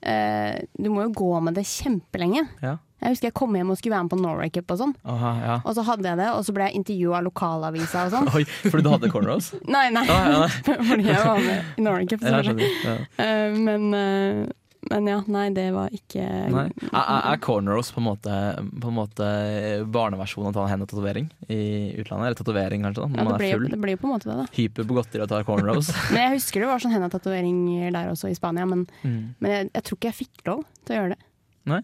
uh, 0.07 0.59
Du 0.81 0.89
må 0.89 1.01
jo 1.03 1.11
gå 1.11 1.41
med 1.43 1.55
det 1.55 1.65
kjempelenge. 1.65 2.47
Ja. 2.61 2.77
Jeg 3.01 3.13
husker 3.13 3.27
jeg 3.29 3.33
kom 3.37 3.53
hjem 3.53 3.69
og 3.69 3.77
skulle 3.77 3.93
være 3.93 4.07
med 4.07 4.13
på 4.15 4.19
Norway 4.23 4.49
Cup 4.49 4.71
og 4.73 4.79
sånn. 4.81 4.93
Ja. 5.05 5.57
Og 5.63 5.75
så 5.77 5.83
hadde 5.85 6.07
jeg 6.09 6.17
det, 6.17 6.29
og 6.33 6.45
så 6.47 6.53
ble 6.57 6.65
jeg 6.69 6.79
intervjua 6.81 7.19
av 7.19 7.27
lokalavisa 7.29 8.05
og 8.07 8.13
sånn. 8.15 8.29
Oi, 8.35 8.43
fordi 8.65 8.83
du 8.87 8.89
hadde 8.95 9.11
cornrows? 9.13 9.51
Nei, 9.75 9.87
nei, 9.93 10.05
Ah, 10.09 10.29
ja, 10.31 10.39
nei. 10.45 10.77
fordi 10.91 11.03
jeg 11.11 11.25
var 11.25 11.43
med 11.45 11.75
i 11.77 11.85
Norway 11.85 12.07
Cup. 12.09 12.23
Jeg 12.25 12.71
Ja. 12.87 12.95
Uh, 13.21 13.59
men, 13.67 13.85
uh, 13.93 14.47
men 14.87 15.07
ja, 15.09 15.17
nei, 15.27 15.45
det 15.51 15.65
var 15.75 15.89
ikke 15.91 16.23
Nei. 16.53 16.63
Er, 16.89 17.09
er- 17.33 17.39
cornrows 17.43 17.89
på 17.91 17.99
en 18.01 18.05
måte, 18.07 18.35
på 18.81 18.87
en 18.89 18.95
måte 18.95 19.27
barneversjonen 19.93 20.47
av 20.49 20.53
å 20.53 20.55
ta 20.57 20.63
en 20.65 20.71
hendetatovering 20.77 21.27
i 21.51 21.59
utlandet? 22.01 22.29
Eller 22.31 22.39
tatovering, 22.39 22.85
kanskje, 22.87 23.03
da, 23.03 23.09
Ja, 23.11 23.25
det 23.25 23.27
man 23.29 23.41
blir, 23.41 23.67
det 23.75 23.79
blir 23.83 23.99
på 23.99 24.07
en 24.07 24.13
måte 24.15 24.29
det, 24.31 24.37
da. 24.39 24.45
Hyper 24.57 24.87
på 24.89 24.97
godteri 24.97 25.25
og 25.25 25.29
tar 25.33 25.45
cornrows. 25.47 25.91
Men 26.13 26.23
jeg 26.23 26.37
husker 26.39 26.63
det 26.65 26.69
var 26.71 26.81
sånn 26.83 26.95
hendetatoveringer 26.97 27.91
der 27.93 28.09
også, 28.13 28.31
i 28.31 28.37
Spania. 28.39 28.65
Men, 28.69 28.87
Mm. 29.03 29.35
men 29.43 29.51
jeg, 29.53 29.69
jeg 29.75 29.83
tror 29.85 29.97
ikke 29.99 30.09
jeg 30.13 30.19
fikk 30.23 30.47
lov 30.47 30.63
til 30.87 30.95
å 30.95 30.99
gjøre 31.01 31.13
det. 31.17 31.21
Nei? 31.67 31.81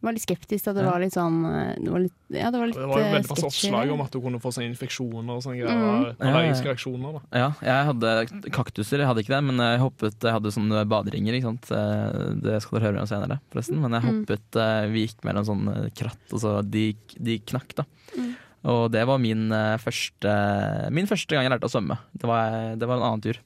Var 0.00 0.14
litt 0.14 0.22
skeptisk 0.22 0.68
at 0.70 0.76
det 0.78 0.84
var 0.86 1.00
litt 1.02 1.10
sånn 1.16 1.38
eh, 1.48 1.74
Det 1.82 1.90
var 1.90 1.98
litt, 2.04 2.12
ja, 2.30 2.50
det 2.54 2.58
var 2.60 2.68
litt 2.70 2.76
Det 2.78 2.86
var 2.86 3.00
jo 3.00 3.04
eh, 3.08 3.14
veldig 3.16 3.30
masse 3.32 3.46
oppslag 3.48 3.90
om 3.90 4.02
at 4.04 4.12
du 4.14 4.18
kunne 4.22 4.38
få 4.38 4.52
sånne 4.54 4.68
infeksjoner 4.70 5.32
og 5.34 5.42
sånne 5.42 5.58
Mm. 5.58 5.64
greier. 5.66 5.80
Ja, 5.82 6.12
ja. 6.22 6.28
Allergiske 6.30 6.68
reaksjoner. 6.70 7.16
da. 7.16 7.20
Ja, 7.40 7.48
jeg 7.66 7.86
hadde 7.88 8.50
kaktuser, 8.54 8.98
jeg 9.02 9.08
hadde 9.10 9.24
ikke 9.24 9.34
det, 9.34 9.42
men 9.48 9.56
jeg 9.64 9.80
hoppet 9.82 10.20
Jeg 10.22 10.32
hadde 10.36 10.52
sånne 10.54 10.84
baderinger, 10.86 11.34
ikke 11.34 11.50
sant. 11.50 11.70
Eh, 11.74 12.34
Det 12.46 12.62
skal 12.62 12.78
dere 12.78 12.92
høre 12.92 13.00
om 13.02 13.10
senere, 13.10 13.40
forresten. 13.50 13.80
Men 13.82 13.90
jeg 13.98 14.02
Mm. 14.06 14.20
hoppet 14.22 14.92
Vi 14.92 15.06
gikk 15.08 15.24
mellom 15.24 15.44
sånne 15.50 15.90
kratt, 15.94 16.22
og 16.32 16.38
så 16.40 16.62
de, 16.70 16.94
de 17.18 17.38
knakk, 17.40 17.74
da. 17.74 17.84
Mm. 18.16 18.34
Og 18.68 18.90
det 18.92 19.04
var 19.06 19.18
min 19.18 19.50
første 19.82 20.90
Min 20.92 21.06
første 21.06 21.28
gang 21.34 21.42
jeg 21.46 21.52
lærte 21.58 21.66
å 21.66 21.74
svømme. 21.74 21.98
Det 22.16 22.26
var, 22.26 22.76
det 22.76 22.86
var 22.86 22.96
en 22.98 23.02
annen 23.10 23.20
tur. 23.22 23.38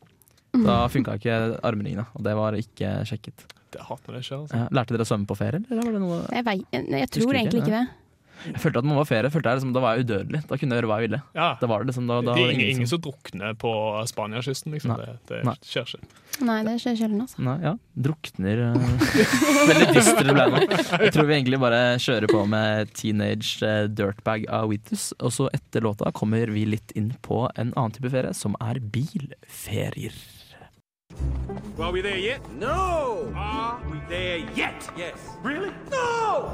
Mm. 0.52 0.64
Da 0.66 0.86
funka 0.92 1.16
ikke 1.16 1.60
armringene, 1.64 2.04
og 2.14 2.22
det 2.24 2.34
var 2.36 2.52
ikke 2.52 3.06
sjekket. 3.08 3.46
Det 3.72 3.88
hater 3.88 4.18
det 4.18 4.22
skjer. 4.26 4.44
Altså. 4.44 4.60
Ja, 4.62 4.68
lærte 4.78 4.96
dere 4.96 5.06
å 5.06 5.10
svømme 5.10 5.28
på 5.30 5.38
ferie, 5.38 5.64
eller 5.70 5.82
var 5.88 5.96
det 5.96 6.04
noe 6.04 6.22
Jeg, 6.28 6.46
vei, 6.48 6.56
jeg, 6.72 6.86
jeg 6.92 7.08
Husker 7.08 7.18
tror 7.18 7.28
ikke, 7.32 7.42
egentlig 7.42 7.64
ikke 7.64 7.76
det. 7.80 7.84
Jeg 8.42 8.58
følte 8.58 8.80
at 8.80 8.86
når 8.86 8.90
man 8.90 8.98
var 8.98 9.06
ferie, 9.06 9.30
følte 9.30 9.50
jeg 9.52 9.58
liksom, 9.60 9.72
da 9.74 9.82
var 9.84 9.94
jeg 9.94 10.06
udødelig. 10.06 10.40
Da 10.48 10.56
kunne 10.58 10.74
jeg 10.74 10.80
gjøre 10.82 10.88
hva 10.90 10.96
jeg 10.98 11.06
ville. 11.06 11.20
Ja. 11.36 11.48
Det 11.60 11.68
var 11.70 11.82
det 11.82 11.92
liksom, 11.92 12.08
da, 12.10 12.16
da 12.26 12.34
det 12.34 12.46
ingen, 12.56 12.70
ingen 12.72 12.90
som 12.90 13.02
drukner 13.04 13.54
på 13.62 13.70
Spaniakysten. 14.10 14.74
Liksom. 14.74 14.94
Nei. 14.96 15.06
Det, 15.06 15.14
det 15.30 15.40
Nei. 15.46 15.54
skjer 15.68 15.92
ikke. 15.92 16.18
Nei, 16.48 16.56
det 16.66 16.74
skjer 16.82 16.98
sjelden, 16.98 17.22
altså. 17.22 17.44
Nei, 17.44 17.56
ja, 17.62 17.74
drukner 18.08 18.62
eh, 18.64 19.08
Veldig 19.70 19.88
dystre 19.92 20.24
ble 20.32 20.46
det 20.48 20.48
nå. 20.56 20.62
Jeg 21.04 21.14
tror 21.14 21.28
vi 21.28 21.36
egentlig 21.36 21.60
bare 21.62 21.80
kjører 22.02 22.32
på 22.32 22.42
med 22.56 22.92
Teenage 22.98 23.68
eh, 23.68 23.84
Dirtbag 23.92 24.48
av 24.50 24.70
Wheatus. 24.72 25.10
Og 25.20 25.34
så 25.38 25.48
etter 25.54 25.86
låta 25.86 26.10
kommer 26.16 26.50
vi 26.50 26.66
litt 26.72 26.96
inn 26.98 27.12
på 27.22 27.44
en 27.52 27.74
annen 27.76 27.94
type 27.94 28.10
ferie, 28.10 28.34
som 28.34 28.58
er 28.64 28.82
bilferier. 28.82 30.16
Are 31.78 31.92
we 31.92 32.02
there 32.02 32.18
yet? 32.18 32.40
No! 32.58 33.32
Are 33.34 33.80
we 33.90 33.98
there 34.08 34.38
yet? 34.54 34.90
Yes. 34.96 35.14
Really? 35.42 35.70
No! 35.90 36.52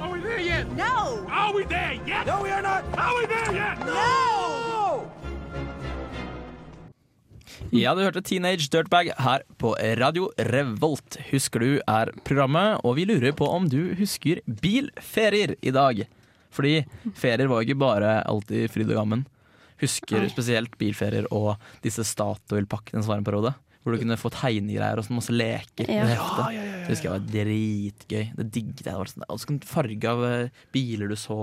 Are 0.00 0.12
we 0.12 0.20
there 0.20 0.40
yet? 0.40 0.66
No! 0.76 1.26
Are 1.28 1.54
we 1.54 1.64
there 1.64 1.98
yet? 2.06 2.26
No, 2.26 2.42
we 2.42 2.50
are 2.50 2.62
not! 2.62 2.84
Are 2.96 3.14
we 3.18 3.26
there 3.26 3.52
yet? 3.52 3.78
No! 3.86 5.10
Ja, 7.70 7.94
du 7.94 8.02
hørte 8.02 8.22
Teenage 8.26 8.66
Dirtbag 8.72 9.12
her 9.18 9.42
på 9.58 9.76
Radio 10.00 10.30
Revolt. 10.36 11.18
Husker 11.30 11.62
du 11.62 11.80
er 11.86 12.10
programmet, 12.26 12.80
og 12.82 12.96
vi 12.98 13.04
lurer 13.06 13.30
på 13.36 13.46
om 13.46 13.68
du 13.70 13.92
husker 13.98 14.40
bilferier 14.46 15.54
i 15.62 15.70
dag. 15.70 16.00
Fordi 16.50 16.80
ferier 17.14 17.46
var 17.46 17.60
jo 17.60 17.68
ikke 17.68 17.78
bare 17.78 18.16
alltid 18.26 18.72
fryd 18.74 18.90
og 18.90 18.98
gammen. 19.02 19.26
Husker 19.80 20.24
du 20.24 20.32
spesielt 20.32 20.74
bilferier 20.80 21.28
og 21.30 21.60
disse 21.84 22.02
Statoil-pakkene 22.04 23.04
som 23.04 23.14
var 23.14 23.22
en 23.22 23.28
periode. 23.28 23.54
Hvor 23.80 23.94
du 23.96 23.98
kunne 24.02 24.16
få 24.20 24.28
tegnegreier 24.34 24.98
og 25.00 25.06
sånn, 25.06 25.16
masse 25.16 25.32
leker. 25.32 25.88
Ja. 25.88 26.04
Ja, 26.12 26.48
ja, 26.52 26.64
Det 26.84 26.90
husker 26.90 27.08
jeg 27.08 27.14
var 27.14 27.22
dritgøy. 27.32 28.24
Det 28.36 28.46
digget 28.52 28.82
jeg. 28.84 28.88
Det 28.90 28.96
var 28.98 29.08
sånn, 29.08 29.24
og 29.28 29.38
så 29.40 29.46
kunne 29.48 29.64
farge 29.70 30.10
av 30.10 30.24
eh, 30.28 30.48
biler 30.74 31.08
du 31.08 31.16
så. 31.16 31.38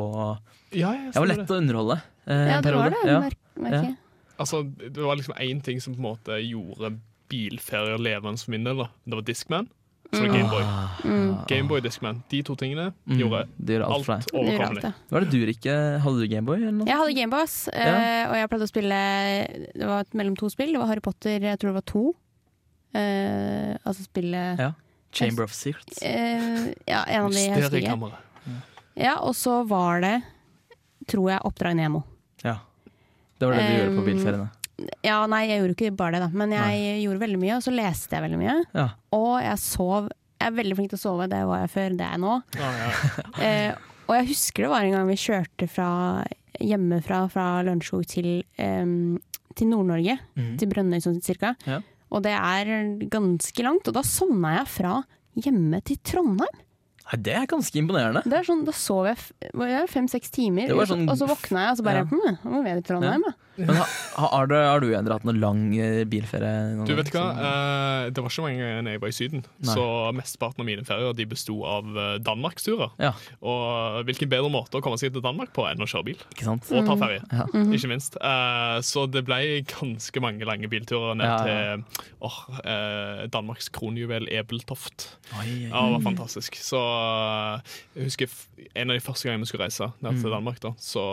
Ja, 0.72 0.92
ja, 0.94 1.10
Det 1.16 1.24
var 1.24 1.32
lett 1.32 1.50
å 1.50 1.58
underholde. 1.58 1.98
eh, 2.28 2.44
Ja, 2.52 2.60
det 2.62 2.76
var 2.76 2.90
det. 2.94 3.02
Ja. 3.10 3.20
Merk, 3.26 3.40
merker 3.58 3.88
jeg. 3.90 3.98
Altså, 4.38 4.62
det 4.78 5.02
var 5.02 5.16
liksom 5.18 5.34
én 5.42 5.64
ting 5.66 5.82
som 5.82 5.96
på 5.96 5.98
en 6.04 6.10
måte 6.12 6.38
gjorde 6.46 6.94
bilferier 7.32 7.98
levende 7.98 8.38
for 8.40 8.52
min 8.54 8.64
del. 8.68 8.86
Det 9.06 9.18
var 9.18 9.26
Discman. 9.26 9.68
Så 10.14 10.22
mm. 10.24 10.30
Gameboy. 10.32 10.64
Mm. 11.04 11.32
Gameboy 11.50 11.82
Discman. 11.84 12.22
De 12.32 12.44
to 12.48 12.54
tingene 12.56 12.94
Mm, 13.10 13.18
gjorde 13.20 13.42
det 13.58 13.76
gjør 13.76 13.84
alt 13.90 14.08
alt. 14.14 14.30
Det 14.30 14.38
overkommelig. 14.40 14.94
Var 15.12 15.20
det 15.26 15.32
du, 15.34 15.40
Rikke? 15.50 15.74
Hadde 16.06 16.22
du 16.22 16.28
Gameboy? 16.32 16.62
Jeg 16.62 16.96
hadde 17.02 17.16
Gameboss, 17.18 17.58
Ja. 17.74 18.30
og 18.30 18.36
jeg 18.40 18.50
pleide 18.54 18.64
å 18.64 18.72
spille 18.72 19.02
Det 19.76 19.90
var 19.90 20.06
mellom 20.14 20.38
to 20.38 20.48
spill. 20.54 20.72
Det 20.72 20.80
var 20.80 20.88
Harry 20.94 21.02
Potter, 21.04 21.40
jeg 21.42 21.60
tror 21.60 21.74
det 21.74 21.80
var 21.82 21.88
to. 21.92 22.06
Eh, 22.94 23.76
altså 23.84 24.04
spille 24.08 24.44
Ja. 24.60 24.72
Chamber 25.14 25.44
of 25.48 25.54
Secrets. 25.56 26.02
Uh, 26.04 26.74
Ja, 26.88 27.04
en 27.08 27.26
av 27.26 27.32
de 27.32 27.40
jeg 27.46 27.56
husker 27.56 27.80
ikke. 27.82 28.12
Ja, 28.98 29.16
og 29.22 29.34
så 29.38 29.60
var 29.68 30.02
det, 30.02 30.16
tror 31.08 31.30
jeg, 31.32 31.40
Oppdrag 31.46 31.76
Nemo. 31.78 32.04
Ja. 32.44 32.58
Det 33.40 33.48
var 33.48 33.54
det 33.56 33.66
du 33.68 33.74
gjorde 33.78 33.96
på 33.98 34.04
Um, 34.04 34.08
bilferiene. 34.10 34.48
Ja, 35.06 35.26
nei, 35.30 35.44
jeg 35.50 35.62
gjorde 35.62 35.76
ikke 35.76 35.96
bare 35.98 36.12
det, 36.18 36.22
da. 36.22 36.30
Men 36.38 36.52
jeg 36.54 37.04
gjorde 37.04 37.20
veldig 37.24 37.40
mye, 37.42 37.56
og 37.58 37.64
så 37.66 37.74
leste 37.74 38.14
jeg 38.18 38.24
veldig 38.26 38.40
mye. 38.42 38.56
Ja. 38.78 38.88
Og 39.16 39.42
jeg 39.42 39.58
sov. 39.64 40.10
Jeg 40.38 40.52
er 40.52 40.58
veldig 40.58 40.76
flink 40.78 40.90
til 40.94 41.00
å 41.00 41.02
sove, 41.02 41.28
det 41.32 41.40
var 41.50 41.64
jeg 41.64 41.70
før, 41.74 41.96
det 41.98 42.06
er 42.06 42.12
jeg 42.14 42.22
nå. 42.22 42.36
Ja, 42.60 42.72
ja. 42.78 43.72
uh, 43.74 43.86
og 44.08 44.16
jeg 44.20 44.28
husker 44.34 44.64
det 44.68 44.70
var 44.74 44.86
en 44.86 44.92
gang 44.98 45.08
vi 45.10 45.16
kjørte 45.18 45.68
fra 45.70 45.90
hjemmefra 46.62 47.24
fra 47.30 47.48
Lørenskog 47.66 48.06
til, 48.10 48.44
um, 48.62 49.18
til 49.58 49.68
Nord-Norge, 49.72 50.18
Mm. 50.38 50.58
til 50.62 50.70
Brønnøy 50.70 51.00
sånn 51.02 51.22
cirka. 51.26 51.56
Ja. 51.66 51.82
Og 52.14 52.24
det 52.26 52.34
er 52.36 52.72
ganske 53.12 53.66
langt, 53.66 53.90
og 53.90 53.98
da 53.98 54.04
sovna 54.06 54.58
jeg 54.60 54.72
fra 54.78 54.94
hjemme 55.38 55.82
til 55.86 56.00
Trondheim. 56.06 56.64
Nei, 57.08 57.18
det 57.24 57.34
er 57.40 57.46
ganske 57.48 57.80
imponerende. 57.80 58.22
Det 58.28 58.34
er 58.42 58.44
sånn, 58.48 58.66
Da 58.68 58.74
sov 58.76 59.06
jeg 59.08 59.18
jeg 59.54 59.90
fem-seks 59.90 60.30
timer, 60.36 60.68
sånn- 60.86 61.08
og 61.10 61.16
så 61.18 61.28
våkna 61.30 61.68
jeg 61.68 61.72
og 61.72 61.78
så 61.80 61.84
bare 61.88 62.02
Ja. 62.04 62.08
hm, 62.12 62.38
Nå 62.44 62.60
er 62.60 62.64
vi 62.64 62.80
i 62.80 62.82
Trondheim, 62.84 63.24
ja. 63.28 63.34
Men 63.58 63.74
ha, 63.74 63.86
har, 64.22 64.46
du, 64.46 64.54
har 64.54 64.80
du 64.84 64.92
Endre, 64.94 65.14
hatt 65.18 65.24
noen 65.26 65.40
lang 65.42 65.62
eh, 65.80 66.04
bilferie? 66.06 66.76
noen 66.78 66.86
Du 66.86 66.94
vet 66.94 67.10
hva, 67.10 67.24
Eh, 67.34 68.10
det 68.14 68.22
var 68.22 68.30
ikke 68.30 68.44
mange 68.46 68.60
ganger 68.62 68.92
jeg 68.92 69.02
var 69.02 69.10
i 69.10 69.16
Syden. 69.18 69.42
Nei. 69.66 69.74
Så 69.74 69.86
mesteparten 70.14 70.62
av 70.62 70.66
mine 70.68 70.84
ferier 70.86 71.16
de 71.18 71.26
besto 71.26 71.56
av 71.66 71.86
eh, 71.98 72.18
Danmarksturer. 72.22 72.92
Ja, 73.02 73.14
Og 73.42 74.04
hvilken 74.06 74.30
bedre 74.30 74.52
måte 74.54 74.78
å 74.78 74.84
komme 74.86 75.00
seg 75.02 75.14
til 75.16 75.24
Danmark 75.26 75.54
på 75.58 75.66
enn 75.66 75.82
å 75.82 75.88
kjøre 75.90 76.06
bil 76.12 76.20
ikke 76.36 76.46
sant? 76.46 76.70
og 76.70 76.86
ta 76.86 76.96
ferie. 77.02 77.24
Ja. 77.34 77.48
Ikke 77.74 77.90
minst. 77.90 78.20
Eh, 78.22 78.78
så 78.86 79.08
det 79.10 79.26
ble 79.26 79.40
ganske 79.66 80.22
mange 80.22 80.46
lange 80.46 80.70
bilturer 80.70 81.18
ned 81.18 81.26
Ja, 81.26 81.38
ja. 81.48 81.78
til 81.78 82.06
åh, 82.22 82.38
eh, 82.62 83.26
Danmarks 83.34 83.70
kronjuvel 83.74 84.30
Ebeltoft. 84.30 85.16
Oi, 85.34 85.48
oi, 85.48 85.70
Ja, 85.72 85.82
det 85.82 85.98
var 85.98 86.06
fantastisk. 86.12 86.62
Så 86.62 86.78
jeg 87.96 88.04
husker 88.08 88.34
en 88.76 88.92
av 88.92 88.98
de 88.98 89.04
første 89.06 89.28
gangene 89.28 89.46
vi 89.46 89.50
skulle 89.52 89.66
reise 89.68 89.88
ned 90.02 90.12
Mm. 90.18 90.22
til 90.22 90.32
Danmark, 90.32 90.60
da, 90.64 90.72
så 90.78 91.04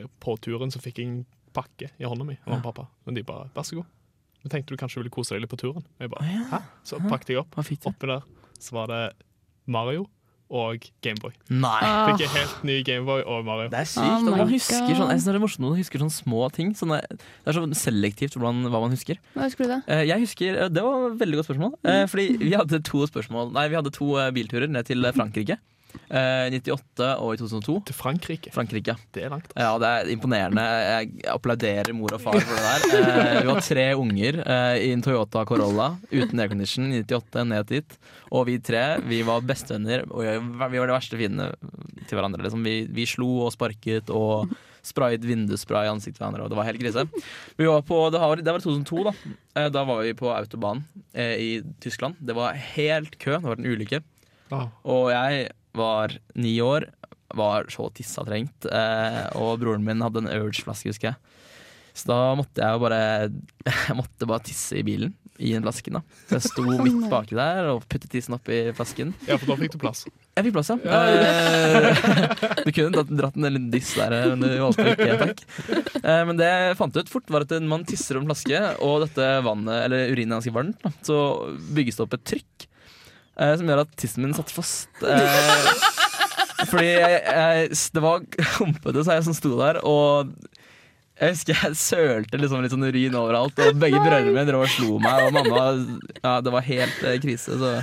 eh, 0.00 0.06
på 0.20 0.36
turen 0.40 0.70
så 0.70 0.80
fikk 0.82 0.98
jeg 1.02 1.06
en 1.10 1.26
pakke 1.56 1.90
i 1.98 2.04
hånda 2.04 2.24
mi 2.26 2.36
av 2.46 2.48
mamma 2.52 2.60
og 2.62 2.74
pappa. 2.74 2.86
Men 3.06 3.14
de 3.14 3.22
bare 3.22 3.48
'vær 3.54 3.62
så 3.64 3.76
god'. 3.80 3.86
Jeg 4.44 4.50
tenkte 4.50 4.70
du 4.70 4.76
kanskje 4.76 5.00
ville 5.02 5.10
kose 5.10 5.34
deg 5.34 5.40
litt 5.42 5.50
på 5.50 5.56
turen. 5.58 5.82
Og 5.82 6.00
jeg 6.00 6.10
bare, 6.10 6.22
Hæ? 6.50 6.58
Så 6.84 6.98
pakket 7.08 7.28
jeg 7.34 7.38
opp. 7.38 7.56
Oppi 7.58 8.06
der 8.06 8.22
så 8.60 8.72
var 8.72 8.86
det 8.86 9.12
Mario 9.66 10.06
og 10.50 10.84
Gameboy. 11.02 11.32
Nei! 11.50 11.80
Ah, 11.82 12.06
Fikk 12.10 12.22
jeg 12.24 12.30
helt 12.36 12.64
ny 12.68 12.76
Gameboy 12.86 13.22
og 13.26 13.44
Mario. 13.46 13.68
Det 13.72 13.80
er 13.80 13.88
sykt. 13.90 14.06
Oh 14.06 14.36
man 14.36 14.48
husker 14.50 14.94
sånn, 14.94 15.10
jeg 15.10 15.18
synes 15.20 15.26
det 15.26 15.34
er 15.34 15.42
morsomt 15.42 15.64
når 15.64 15.72
man 15.74 15.80
husker 15.82 16.02
sånne 16.04 16.16
små 16.16 16.48
ting. 16.54 16.72
Sånne, 16.78 17.00
det 17.10 17.50
er 17.50 17.56
så 17.58 17.64
selektivt 17.82 18.36
hvordan, 18.38 18.62
hva 18.70 18.80
man 18.84 18.94
husker. 18.94 19.18
hva 19.34 19.48
husker 19.48 19.66
du 19.66 19.72
da? 19.74 19.80
Eh, 19.90 20.04
Jeg 20.06 20.22
husker, 20.22 20.60
eh, 20.66 20.68
Det 20.68 20.82
var 20.86 21.08
et 21.10 21.18
veldig 21.18 21.40
godt 21.40 21.48
spørsmål. 21.50 21.72
Eh, 21.84 22.06
Fordi 22.06 22.26
vi 22.44 22.52
hadde 22.54 22.82
to 22.82 23.06
spørsmål 23.06 23.52
Nei, 23.52 23.66
vi 23.68 23.74
hadde 23.80 23.90
to 23.92 24.12
bilturer 24.36 24.68
ned 24.70 24.86
til 24.86 25.02
Frankrike. 25.12 25.58
Eh, 26.06 26.50
98 26.54 27.08
og 27.22 27.32
i 27.34 27.38
2002. 27.40 27.76
Til 27.88 27.96
Frankrike. 27.98 28.52
Frankrike. 28.54 28.94
Det 29.14 29.24
er 29.26 29.32
langt. 29.32 29.50
Ja, 29.56 29.72
det 29.82 29.88
er 29.90 30.10
imponerende. 30.14 30.62
Jeg 30.62 31.24
applauderer 31.32 31.92
mor 31.96 32.14
og 32.16 32.22
far 32.22 32.38
for 32.38 32.54
det 32.54 32.66
der. 32.66 33.00
Eh, 33.00 33.40
vi 33.42 33.50
var 33.50 33.60
tre 33.66 33.86
unger 33.98 34.38
eh, 34.44 34.76
i 34.86 34.92
en 34.94 35.02
Toyota 35.04 35.42
Corolla 35.48 35.92
uten 36.12 36.40
aircondition 36.44 36.92
i 36.92 37.02
98 37.02 37.46
ned 37.50 37.66
dit. 37.72 37.98
Og 38.30 38.46
vi 38.50 38.58
tre 38.62 38.84
vi 39.06 39.22
var 39.26 39.42
bestevenner, 39.46 40.06
og 40.10 40.22
vi 40.22 40.78
var 40.80 40.88
de 40.90 40.94
verste 40.96 41.18
fiendene 41.18 41.50
til 42.06 42.16
hverandre. 42.18 42.42
Liksom. 42.46 42.64
Vi, 42.66 42.78
vi 42.92 43.06
slo 43.08 43.28
og 43.46 43.52
sparket 43.54 44.10
og 44.14 44.52
sprayet 44.86 45.24
vindusspray 45.26 45.88
i 45.88 45.90
ansiktet 45.90 46.20
hverandre, 46.22 46.44
og 46.46 46.52
det 46.52 46.58
var 46.60 46.68
helt 46.68 46.78
krise. 46.78 47.02
Vi 47.58 47.66
var 47.66 47.80
på, 47.82 47.96
det, 48.14 48.20
var, 48.22 48.38
det 48.38 48.52
var 48.54 48.62
2002, 48.62 49.02
da. 49.08 49.14
Eh, 49.58 49.68
Da 49.74 49.82
var 49.88 50.04
vi 50.06 50.12
på 50.14 50.30
autobanen 50.30 50.84
i 51.16 51.62
Tyskland. 51.80 52.14
Det 52.20 52.34
var 52.36 52.54
helt 52.76 53.14
kø, 53.18 53.38
det 53.40 53.48
var 53.48 53.58
en 53.58 53.66
ulykke. 53.66 54.02
Ah. 54.54 54.68
Og 54.86 55.08
jeg 55.10 55.48
var 55.76 56.16
ni 56.34 56.56
år, 56.64 56.88
var 57.36 57.70
så 57.72 57.88
tissatrengt, 57.94 58.68
eh, 58.70 59.22
og 59.38 59.60
broren 59.62 59.84
min 59.84 60.04
hadde 60.04 60.24
en 60.24 60.32
Urge-flaske, 60.32 60.92
husker 60.92 61.12
jeg. 61.12 61.36
Så 61.96 62.10
da 62.10 62.18
måtte 62.36 62.60
jeg 62.60 62.76
jo 62.76 62.82
bare 62.82 62.98
Jeg 63.88 63.96
måtte 63.96 64.28
bare 64.28 64.44
tisse 64.44 64.76
i 64.76 64.84
bilen, 64.84 65.14
i 65.40 65.54
den 65.54 65.64
flasken. 65.64 65.96
da 65.96 66.02
Så 66.28 66.36
jeg 66.36 66.44
sto 66.50 66.64
midt 66.68 67.08
baki 67.12 67.36
der 67.38 67.70
og 67.72 67.86
puttet 67.88 68.10
tissen 68.12 68.36
oppi 68.36 68.58
flasken. 68.76 69.14
Ja, 69.28 69.38
for 69.40 69.52
da 69.52 69.56
fikk 69.62 69.74
du 69.74 69.80
plass. 69.80 70.04
Jeg 70.36 70.46
fikk 70.46 70.56
plass, 70.58 70.70
ja. 70.74 70.76
ja. 70.84 72.52
du 72.66 72.70
kunne 72.76 73.04
dratt, 73.08 73.38
en 73.40 73.48
liten 73.48 73.70
diss 73.72 73.94
der, 73.96 74.16
men 74.34 74.44
du 74.44 74.58
valgte 74.60 74.92
ikke, 74.92 75.18
takk. 75.22 75.44
Eh, 76.02 76.22
men 76.28 76.36
det 76.40 76.52
jeg 76.52 76.78
fant 76.80 77.00
ut 77.00 77.12
fort, 77.12 77.32
var 77.32 77.48
at 77.48 77.56
man 77.64 77.88
tisser 77.88 78.20
om 78.20 78.28
flaske, 78.28 78.62
og 78.84 79.06
dette 79.06 79.32
vannet, 79.48 79.86
eller 79.86 80.12
urinen 80.12 80.36
er 80.36 80.40
ganske 80.42 80.56
varmt, 80.56 80.80
da, 80.84 80.92
så 81.08 81.20
bygges 81.76 81.96
det 81.96 82.04
opp 82.04 82.18
et 82.18 82.28
trykk 82.34 82.66
eh, 82.66 82.75
som 83.36 83.68
gjør 83.68 83.84
at 83.84 83.94
tissen 84.00 84.24
min 84.24 84.36
satt 84.36 84.52
fast. 84.54 84.88
Eh, 85.04 85.70
fordi 86.70 86.92
jeg, 86.92 87.16
jeg, 87.22 87.80
det 87.96 88.04
var 88.04 88.24
humpete, 88.56 89.04
så 89.04 89.18
jeg 89.18 89.26
som 89.28 89.36
sto 89.36 89.52
der, 89.60 89.80
og 89.84 90.32
jeg 91.16 91.32
husker 91.32 91.60
jeg 91.64 91.78
sølte 91.80 92.40
liksom 92.40 92.64
litt 92.64 92.72
sånn 92.74 92.84
urin 92.84 93.16
overalt, 93.16 93.60
og 93.60 93.78
begge 93.80 94.00
brødrene 94.00 94.34
mine 94.34 94.46
drev 94.48 94.66
og 94.66 94.72
slo 94.72 94.98
meg, 95.00 95.28
og 95.28 95.36
mamma 95.36 95.68
Ja, 96.20 96.38
det 96.44 96.52
var 96.52 96.66
helt 96.66 97.04
eh, 97.04 97.20
krise, 97.22 97.56
så 97.60 97.76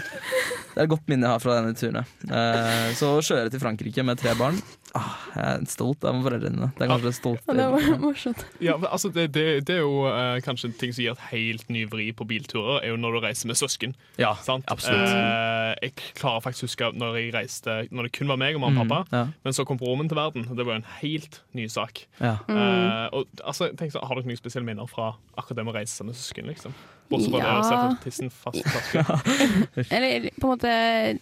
det 0.74 0.80
er 0.82 0.88
et 0.88 0.92
godt 0.92 1.08
minne 1.12 1.28
jeg 1.28 1.36
har 1.38 1.42
fra 1.44 1.58
denne 1.60 1.74
turen. 1.78 2.06
Eh, 2.30 2.88
så 2.98 3.12
å 3.18 3.22
kjøre 3.24 3.52
til 3.54 3.62
Frankrike 3.62 4.04
med 4.06 4.18
tre 4.22 4.34
barn 4.40 4.58
ah, 4.98 5.14
Jeg 5.36 5.44
er 5.46 5.66
stolt 5.70 6.04
av 6.10 6.18
foreldrene. 6.26 6.70
Det 6.78 6.86
er 6.86 6.90
kanskje 6.92 7.08
det 7.10 7.16
stolt 7.18 7.44
Ja, 7.50 7.56
det 7.60 7.68
var 7.74 8.00
morsomt. 8.02 8.44
Ja, 8.64 8.76
men 8.82 8.90
altså, 8.90 9.12
det, 9.14 9.28
det, 9.36 9.46
det 9.70 9.76
er 9.78 9.84
jo 9.84 10.04
uh, 10.08 10.38
kanskje 10.46 10.72
en 10.72 10.76
ting 10.82 10.94
som 10.96 11.04
gir 11.06 11.14
et 11.16 11.24
helt 11.32 11.70
ny 11.74 11.86
vri 11.90 12.10
på 12.18 12.26
bilturer, 12.30 12.82
er 12.84 12.94
jo 12.94 12.98
når 13.02 13.18
du 13.18 13.22
reiser 13.28 13.50
med 13.52 13.60
søsken. 13.60 13.94
Ja, 14.22 14.34
Sant? 14.46 14.66
absolutt. 14.74 15.10
Uh, 15.14 15.74
jeg 15.84 15.96
klarer 16.20 16.44
faktisk 16.46 16.66
å 16.66 16.70
huske 16.72 16.90
når 16.98 17.18
jeg 17.20 17.32
reiste 17.36 17.78
Når 17.94 18.08
det 18.08 18.14
kun 18.18 18.30
var 18.30 18.38
meg 18.42 18.58
og 18.58 18.64
mamma 18.66 18.84
og 18.84 18.90
pappa, 18.90 19.02
Mm, 19.14 19.18
ja, 19.18 19.26
men 19.46 19.54
så 19.56 19.66
kom 19.68 19.78
broren 19.78 20.08
til 20.10 20.18
verden. 20.18 20.46
og 20.50 20.58
Det 20.58 20.66
var 20.66 20.76
jo 20.78 20.82
en 20.82 20.90
helt 21.02 21.42
ny 21.58 21.66
sak. 21.70 22.06
ja. 22.22 22.36
Eh, 22.50 23.08
og, 23.14 23.28
altså, 23.44 23.70
tenk 23.78 23.92
så, 23.94 24.02
Har 24.06 24.16
dere 24.18 24.26
noen 24.30 24.40
spesielle 24.40 24.66
minner 24.68 24.88
fra 24.90 25.12
akkurat 25.38 25.58
det 25.60 25.66
med 25.68 25.74
å 25.74 25.78
reise 25.78 26.06
med 26.08 26.16
søsken? 26.18 26.48
liksom? 26.50 26.74
Bortsett 27.12 27.32
fra 27.34 27.40
det 27.40 27.50
å 27.50 27.56
Ja. 27.58 27.64
sette 27.68 28.04
tissen 28.06 28.30
fast 28.32 28.58
i 28.58 28.64
flasken. 28.64 29.90
Eller 29.96 30.30
på 30.40 30.48
en 30.48 30.54
måte 30.54 30.72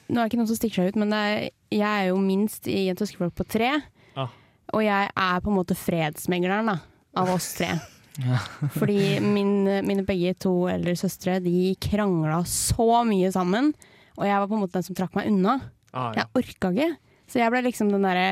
Nå 0.07 0.19
er 0.19 0.21
det 0.21 0.29
ikke 0.31 0.39
noen 0.41 0.49
som 0.51 0.59
stikker 0.59 0.75
seg 0.81 0.91
ut, 0.93 0.99
men 1.01 1.09
det 1.13 1.21
er, 1.31 1.47
jeg 1.73 1.87
er 1.87 2.09
jo 2.11 2.19
minst 2.21 2.67
i 2.71 2.83
en 2.91 2.99
søskenflokk 2.99 3.35
på 3.41 3.47
tre. 3.57 3.71
Ah. 4.15 4.29
Og 4.73 4.83
jeg 4.85 5.09
er 5.09 5.41
på 5.43 5.51
en 5.51 5.57
måte 5.57 5.75
fredsmegleren 5.75 6.69
da, 6.71 6.77
av 7.17 7.33
oss 7.33 7.53
tre. 7.57 7.73
Fordi 8.77 9.19
min, 9.23 9.53
mine 9.87 10.03
begge 10.07 10.33
to 10.43 10.51
eldre 10.69 10.93
søstre 10.99 11.37
De 11.43 11.73
krangla 11.81 12.41
så 12.47 13.01
mye 13.07 13.31
sammen. 13.33 13.71
Og 14.19 14.25
jeg 14.27 14.37
var 14.41 14.49
på 14.51 14.57
en 14.57 14.63
måte 14.65 14.75
den 14.77 14.83
som 14.85 14.97
trakk 14.97 15.15
meg 15.17 15.29
unna. 15.31 15.57
Ah, 15.95 16.11
ja. 16.15 16.25
Jeg 16.25 16.43
orka 16.43 16.71
ikke. 16.75 16.89
Så 17.31 17.39
jeg 17.39 17.51
ble 17.53 17.61
liksom 17.63 17.89
den 17.91 18.03
derre 18.03 18.27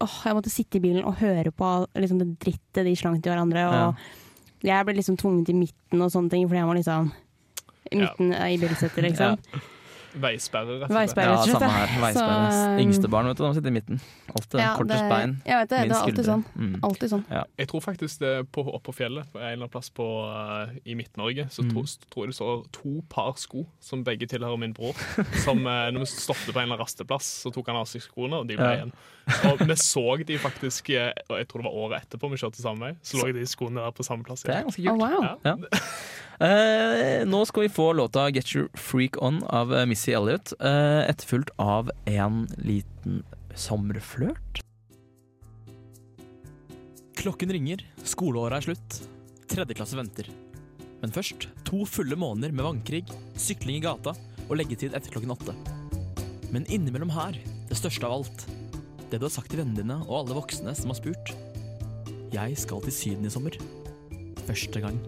åh, 0.00 0.14
Jeg 0.24 0.36
måtte 0.38 0.52
sitte 0.52 0.78
i 0.78 0.82
bilen 0.82 1.04
og 1.08 1.18
høre 1.20 1.52
på 1.52 1.68
liksom 1.98 2.20
det 2.22 2.30
drittet 2.40 2.86
de 2.88 2.94
slang 2.96 3.18
til 3.20 3.32
hverandre. 3.34 3.66
Og 3.68 4.08
jeg 4.62 4.84
ble 4.86 4.94
liksom 4.94 5.16
tvunget 5.16 5.48
i 5.48 5.52
midten 5.54 6.02
og 6.02 6.10
sånne 6.10 6.30
ting, 6.30 6.46
fordi 6.48 6.58
jeg 6.62 6.66
var 6.66 6.74
liksom 6.74 7.12
i 7.90 7.96
Ja. 7.96 8.00
midten 8.04 8.32
i 8.34 8.56
bilsettet, 8.58 9.02
liksom. 9.02 9.38
Veisperre, 10.18 10.78
rett 10.80 10.90
og 10.90 11.10
slett. 11.12 11.18
Ja, 11.20 11.34
samme 11.44 11.68
her. 11.68 11.90
Veisperre. 12.00 12.46
Så, 12.50 12.80
Yngste 12.82 13.08
barn, 13.12 13.26
vet 13.28 13.36
du, 13.36 13.42
de 13.44 13.54
sitter 13.54 13.68
i 13.68 13.74
midten. 13.76 14.00
Alltid. 14.34 14.58
Ja, 14.60 14.70
Kortest 14.74 15.02
det- 15.04 15.10
bein. 15.12 15.34
Jeg 15.46 15.56
vet 15.60 15.68
det, 15.68 15.78
det 15.88 15.96
er 15.96 16.00
alltid 16.00 16.24
sånn. 16.24 16.44
Mm. 16.56 16.80
Alltid 16.82 17.10
sånn. 17.12 17.24
Jeg 17.58 17.68
tror 17.68 17.80
faktisk 17.84 18.18
det 18.18 18.50
på, 18.50 18.64
oppe 18.74 18.84
på 18.88 18.94
fjellet, 18.96 19.30
på 19.30 19.38
en 19.38 19.44
eller 19.44 19.66
annen 19.66 19.70
plass 19.70 19.90
på, 19.90 20.06
uh, 20.26 20.72
i 20.86 20.94
Midt-Norge, 20.94 21.46
så 21.52 21.62
Mm. 21.62 21.70
tror, 21.70 21.84
tror 22.10 22.24
jeg 22.24 22.28
det 22.32 22.36
står 22.36 22.66
to 22.72 23.02
par 23.08 23.34
sko 23.36 23.66
som 23.80 24.02
begge 24.02 24.26
tilhører 24.26 24.58
min 24.58 24.72
bror. 24.72 24.94
Som 25.44 25.58
uh, 25.66 25.90
når 25.92 26.00
vi 26.00 26.06
stoppet 26.06 26.52
på 26.54 26.56
en 26.56 26.64
eller 26.64 26.74
annen 26.74 26.80
rasteplass, 26.86 27.44
så 27.44 27.52
tok 27.52 27.66
han 27.66 27.76
av 27.76 27.86
seg 27.86 28.00
skoene, 28.02 28.40
og 28.40 28.48
de 28.48 28.56
ble 28.56 28.64
Ja. 28.78 28.84
Og 29.48 29.60
vi 29.60 29.76
så 29.76 30.04
de 30.28 30.38
faktisk, 30.40 30.90
eh, 30.96 31.10
og 31.28 31.36
jeg 31.40 31.48
tror 31.48 31.62
det 31.62 31.68
var 31.68 31.78
året 31.82 32.04
etterpå 32.04 32.30
vi 32.32 32.40
kjørte 32.40 32.62
samme 32.62 32.86
vei, 32.86 32.92
så 33.04 33.20
lå 33.20 33.32
de 33.36 33.44
skoene 33.48 33.82
der 33.82 33.94
på 33.96 34.06
samme 34.06 34.26
plass. 34.26 34.44
Det 34.46 34.54
er 34.54 34.66
ganske 34.66 34.84
kult. 34.84 34.94
Oh, 34.94 35.04
wow. 35.04 35.26
Ja. 35.44 35.54
uh, 36.42 37.26
nå 37.28 37.42
skal 37.50 37.66
vi 37.66 37.72
få 37.72 37.90
låta 37.98 38.28
'Get 38.30 38.54
Your 38.54 38.70
Freak 38.74 39.20
On' 39.20 39.42
av 39.44 39.74
eh, 39.74 39.86
Missy 39.86 40.14
Elliot, 40.16 40.54
uh, 40.60 41.04
etterfulgt 41.08 41.52
av 41.58 41.92
en 42.06 42.46
liten 42.56 43.22
sommerflørt. 43.54 44.62
Klokken 47.18 47.50
ringer, 47.50 47.82
skoleåret 48.06 48.60
er 48.60 48.68
slutt, 48.68 49.00
tredje 49.50 49.74
klasse 49.74 49.98
venter. 49.98 50.30
Men 51.02 51.12
først 51.14 51.48
to 51.66 51.84
fulle 51.86 52.16
måneder 52.18 52.54
med 52.54 52.66
vannkrig, 52.66 53.04
sykling 53.38 53.78
i 53.78 53.84
gata 53.84 54.14
og 54.48 54.56
leggetid 54.58 54.94
etter 54.96 55.12
klokken 55.12 55.34
åtte. 55.34 55.54
Men 56.54 56.64
innimellom 56.72 57.10
her, 57.12 57.36
det 57.68 57.76
største 57.76 58.06
av 58.08 58.20
alt, 58.20 58.46
det 59.10 59.20
du 59.20 59.26
har 59.26 59.32
sagt 59.32 59.50
til 59.52 59.62
vennene 59.62 59.80
dine 59.80 60.00
og 60.06 60.22
alle 60.22 60.36
voksne 60.36 60.74
som 60.76 60.92
har 60.92 60.98
spurt. 60.98 61.32
Jeg 62.32 62.58
skal 62.60 62.82
til 62.84 62.94
Syden 62.94 63.28
i 63.28 63.32
sommer. 63.32 63.56
Første 64.48 64.82
gang. 64.84 64.98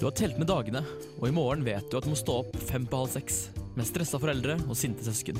Du 0.00 0.06
har 0.08 0.14
telt 0.16 0.38
med 0.40 0.48
dagene, 0.50 0.82
og 1.20 1.28
i 1.28 1.34
morgen 1.34 1.64
vet 1.64 1.86
du 1.90 1.98
at 1.98 2.06
du 2.06 2.12
må 2.12 2.18
stå 2.18 2.40
opp 2.42 2.56
fem 2.68 2.86
på 2.88 3.04
halv 3.04 3.12
seks 3.14 3.46
med 3.76 3.86
stressa 3.88 4.20
foreldre 4.20 4.56
og 4.64 4.76
sinte 4.78 5.04
søsken. 5.06 5.38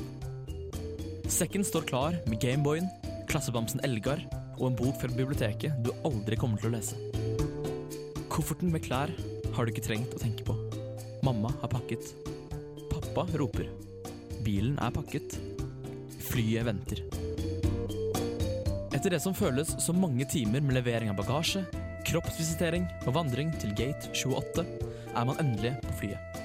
Sekken 1.31 1.65
står 1.65 1.87
klar 1.89 2.17
med 2.29 2.39
Gameboyen, 2.41 2.87
klassebamsen 3.29 3.81
Elgar 3.85 4.21
og 4.59 4.69
en 4.69 4.77
bok 4.79 4.97
fra 5.01 5.11
biblioteket 5.11 5.81
du 5.85 5.91
aldri 6.07 6.37
kommer 6.39 6.61
til 6.61 6.71
å 6.71 6.75
lese. 6.77 6.99
Kofferten 8.31 8.71
med 8.73 8.85
klær 8.85 9.13
har 9.55 9.65
du 9.65 9.71
ikke 9.71 9.85
trengt 9.85 10.15
å 10.15 10.21
tenke 10.21 10.45
på. 10.47 10.57
Mamma 11.25 11.53
har 11.61 11.71
pakket. 11.71 12.13
Pappa 12.91 13.25
roper. 13.39 13.69
Bilen 14.45 14.77
er 14.83 14.93
pakket. 14.95 15.37
Flyet 16.29 16.67
venter. 16.67 17.05
Etter 19.05 19.19
det 19.19 19.21
som 19.21 19.35
føles 19.37 19.69
som 19.77 19.99
mange 20.01 20.25
timer 20.25 20.63
med 20.65 20.73
levering 20.79 21.11
av 21.11 21.19
bagasje, 21.19 21.59
kroppsvisitering 22.09 22.87
og 23.03 23.13
vandring 23.13 23.51
til 23.61 23.75
gate 23.77 24.09
28, 24.17 24.63
er 25.13 25.27
man 25.29 25.37
endelig 25.43 25.75
på 25.83 25.91
flyet. 25.99 26.39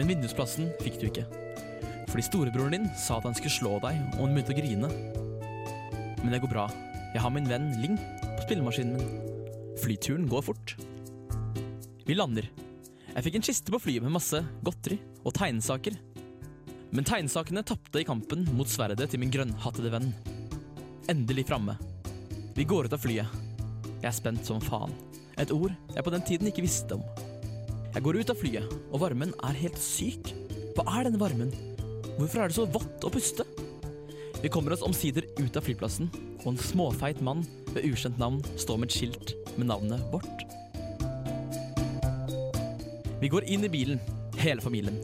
Men 0.00 0.08
vindusplassen 0.08 0.70
fikk 0.80 0.96
du 0.96 1.04
ikke. 1.10 1.26
Fordi 2.08 2.24
storebroren 2.24 2.72
din 2.72 2.88
sa 2.96 3.18
at 3.18 3.28
han 3.28 3.36
skulle 3.36 3.52
slå 3.52 3.74
deg, 3.84 4.00
og 4.14 4.22
han 4.22 4.32
begynte 4.32 4.56
å 4.56 4.58
grine. 4.62 4.90
Men 6.22 6.32
det 6.32 6.40
går 6.40 6.54
bra. 6.54 6.64
Jeg 7.12 7.26
har 7.26 7.36
min 7.36 7.52
venn 7.52 7.68
Ling 7.84 8.00
på 8.24 8.40
spillemaskinen 8.46 8.96
min. 8.96 9.76
Flyturen 9.84 10.24
går 10.32 10.48
fort. 10.48 10.76
Vi 12.08 12.16
lander. 12.16 12.48
Jeg 13.10 13.28
fikk 13.28 13.40
en 13.42 13.48
kiste 13.50 13.76
på 13.76 13.84
flyet 13.90 14.08
med 14.08 14.16
masse 14.16 14.40
godteri 14.64 14.96
og 15.20 15.36
tegnesaker. 15.36 16.00
Men 16.96 17.04
tegnesakene 17.04 17.68
tapte 17.68 18.00
i 18.00 18.08
kampen 18.08 18.48
mot 18.56 18.72
sverdet 18.72 19.12
til 19.12 19.20
min 19.20 19.36
grønnhattede 19.36 19.92
venn. 19.92 20.14
Endelig 21.08 21.46
framme. 21.46 21.76
Vi 22.54 22.64
går 22.64 22.86
ut 22.86 22.92
av 22.92 23.00
flyet. 23.00 23.26
Jeg 24.00 24.08
er 24.08 24.16
spent 24.16 24.46
som 24.46 24.60
faen. 24.60 24.92
Et 25.40 25.50
ord 25.54 25.72
jeg 25.94 26.04
på 26.04 26.12
den 26.12 26.24
tiden 26.26 26.50
ikke 26.50 26.64
visste 26.64 26.98
om. 26.98 27.04
Jeg 27.94 28.04
går 28.04 28.20
ut 28.20 28.30
av 28.30 28.38
flyet, 28.38 28.74
og 28.92 29.00
varmen 29.02 29.32
er 29.48 29.56
helt 29.62 29.78
syk. 29.80 30.32
Hva 30.76 30.84
er 30.98 31.08
denne 31.08 31.20
varmen? 31.20 31.50
Hvorfor 32.18 32.42
er 32.42 32.50
det 32.50 32.58
så 32.58 32.66
vått 32.68 33.06
å 33.06 33.12
puste? 33.12 33.46
Vi 34.40 34.48
kommer 34.52 34.72
oss 34.72 34.84
omsider 34.86 35.26
ut 35.40 35.56
av 35.56 35.64
flyplassen, 35.66 36.10
og 36.44 36.52
en 36.52 36.60
småfeit 36.60 37.20
mann 37.24 37.42
ved 37.72 37.88
ukjent 37.88 38.20
navn 38.20 38.42
står 38.60 38.80
med 38.80 38.90
et 38.90 38.98
skilt 38.98 39.34
med 39.56 39.68
navnet 39.72 40.04
vårt. 40.12 40.44
Vi 43.20 43.28
går 43.28 43.48
inn 43.52 43.66
i 43.66 43.72
bilen, 43.72 44.00
hele 44.40 44.62
familien. 44.64 44.96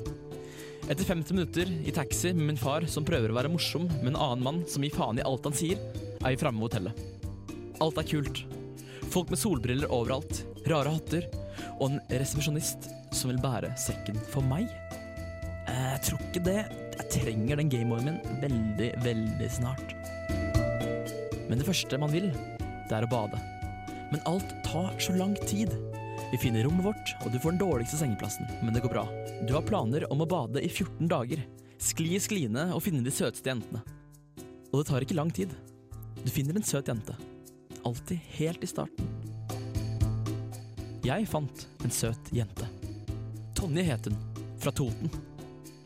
Etter 0.87 1.03
50 1.05 1.35
minutter 1.35 1.71
i 1.85 1.91
taxi 1.91 2.31
med 2.33 2.47
min 2.47 2.59
far 2.59 2.85
som 2.87 3.05
prøver 3.05 3.33
å 3.33 3.35
være 3.35 3.51
morsom 3.51 3.89
med 3.91 4.13
en 4.13 4.19
annen 4.23 4.45
mann 4.47 4.61
som 4.71 4.85
gir 4.87 4.95
faen 4.95 5.19
i 5.19 5.25
alt 5.27 5.49
han 5.49 5.57
sier, 5.59 5.81
er 6.23 6.31
vi 6.31 6.39
framme 6.39 6.63
ved 6.63 6.69
hotellet. 6.69 7.01
Alt 7.83 7.99
er 7.99 8.07
kult. 8.07 8.43
Folk 9.11 9.33
med 9.33 9.41
solbriller 9.41 9.91
overalt, 9.91 10.45
rare 10.71 10.93
hatter 10.95 11.27
og 11.81 11.89
en 11.89 11.99
resepsjonist 12.13 12.87
som 13.11 13.33
vil 13.33 13.43
bære 13.43 13.73
sekken 13.83 14.21
for 14.31 14.47
meg. 14.47 14.71
Jeg 15.67 16.05
tror 16.07 16.23
ikke 16.29 16.45
det. 16.47 16.61
Jeg 17.01 17.11
trenger 17.17 17.59
den 17.59 17.75
gameboyen 17.75 18.07
min 18.13 18.41
veldig, 18.45 18.93
veldig 19.03 19.51
snart. 19.59 19.97
Men 21.51 21.59
det 21.59 21.67
første 21.67 21.99
man 21.99 22.15
vil, 22.15 22.31
det 22.87 22.95
er 22.95 23.09
å 23.09 23.11
bade. 23.11 23.43
Men 24.13 24.23
alt 24.31 24.55
tar 24.63 24.95
så 25.03 25.19
lang 25.19 25.35
tid. 25.51 25.75
Vi 26.33 26.39
finner 26.39 26.65
rommet 26.67 26.85
vårt, 26.85 27.13
og 27.25 27.33
du 27.33 27.39
får 27.39 27.55
den 27.55 27.61
dårligste 27.61 28.01
sengeplassen, 28.01 28.49
men 28.63 28.75
det 28.75 28.83
går 28.85 28.93
bra. 28.93 29.05
Du 29.47 29.55
har 29.55 29.67
planer 29.67 30.09
om 30.13 30.25
å 30.25 30.29
bade 30.29 30.63
i 30.65 30.69
14 30.69 31.07
dager, 31.11 31.45
skli 31.79 32.17
i 32.17 32.21
skliene 32.23 32.71
og 32.75 32.83
finne 32.85 33.05
de 33.05 33.13
søteste 33.15 33.53
jentene. 33.53 33.83
Og 34.73 34.81
det 34.81 34.89
tar 34.89 35.07
ikke 35.07 35.19
lang 35.19 35.31
tid. 35.31 35.55
Du 36.25 36.31
finner 36.33 36.57
en 36.59 36.67
søt 36.67 36.89
jente. 36.91 37.15
Alltid 37.87 38.19
helt 38.39 38.65
i 38.65 38.71
starten. 38.71 39.13
Jeg 41.07 41.29
fant 41.31 41.67
en 41.87 41.95
søt 41.95 42.33
jente. 42.35 42.67
Tonje 43.55 43.85
het 43.87 44.09
hun, 44.11 44.19
fra 44.59 44.75
Toten. 44.75 45.13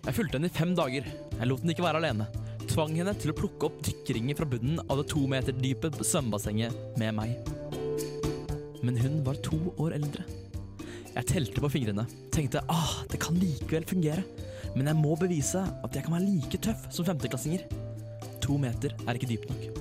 Jeg 0.07 0.17
fulgte 0.17 0.39
henne 0.39 0.49
i 0.49 0.57
fem 0.57 0.73
dager. 0.79 1.05
Jeg 1.37 1.51
lot 1.51 1.61
henne 1.61 1.77
ikke 1.77 1.85
være 1.85 2.01
alene. 2.01 2.31
Tvang 2.71 2.97
henne 2.97 3.13
til 3.21 3.35
å 3.35 3.37
plukke 3.37 3.69
opp 3.69 3.81
dykkeringer 3.85 4.39
fra 4.39 4.49
bunnen 4.49 4.81
av 4.87 5.03
det 5.03 5.11
to 5.13 5.27
meter 5.29 5.57
dype 5.57 5.93
svømmebassenget 6.01 6.97
med 7.03 7.19
meg. 7.19 7.60
Men 8.87 8.97
hun 9.01 9.21
var 9.27 9.41
to 9.45 9.59
år 9.81 9.97
eldre. 9.99 10.25
Jeg 11.11 11.27
telte 11.27 11.63
på 11.63 11.71
fingrene, 11.73 12.07
tenkte 12.33 12.63
ah, 12.71 13.01
det 13.11 13.19
kan 13.23 13.39
likevel 13.39 13.87
fungere. 13.89 14.25
Men 14.77 14.87
jeg 14.91 14.99
må 15.01 15.17
bevise 15.19 15.63
at 15.63 15.97
jeg 15.97 16.07
kan 16.07 16.15
være 16.15 16.29
like 16.29 16.61
tøff 16.63 16.87
som 16.95 17.07
femteklassinger. 17.09 17.67
To 18.45 18.59
meter 18.61 18.95
er 19.05 19.19
ikke 19.19 19.31
dypt 19.33 19.51
nok. 19.51 19.81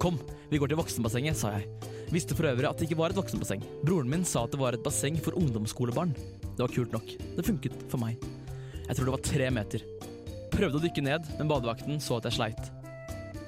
Kom, 0.00 0.20
vi 0.50 0.60
går 0.60 0.70
til 0.70 0.80
voksenbassenget, 0.80 1.36
sa 1.36 1.54
jeg. 1.56 1.68
Visste 2.10 2.34
for 2.36 2.48
øvrig 2.50 2.68
at 2.68 2.78
det 2.80 2.88
ikke 2.88 2.98
var 2.98 3.12
et 3.12 3.18
voksenbasseng. 3.18 3.64
Broren 3.86 4.10
min 4.10 4.26
sa 4.26 4.44
at 4.44 4.54
det 4.54 4.60
var 4.60 4.76
et 4.76 4.84
basseng 4.84 5.18
for 5.22 5.36
ungdomsskolebarn. 5.38 6.14
Det 6.42 6.64
var 6.64 6.74
kult 6.74 6.92
nok. 6.96 7.12
Det 7.36 7.46
funket 7.46 7.76
for 7.88 8.02
meg. 8.02 8.18
Jeg 8.88 8.96
tror 8.96 9.06
det 9.06 9.14
var 9.14 9.26
tre 9.28 9.50
meter. 9.54 9.86
Prøvde 10.50 10.80
å 10.80 10.82
dykke 10.82 11.06
ned, 11.06 11.28
men 11.38 11.50
badevakten 11.50 12.02
så 12.02 12.18
at 12.18 12.26
jeg 12.28 12.40
sleit. 12.40 12.70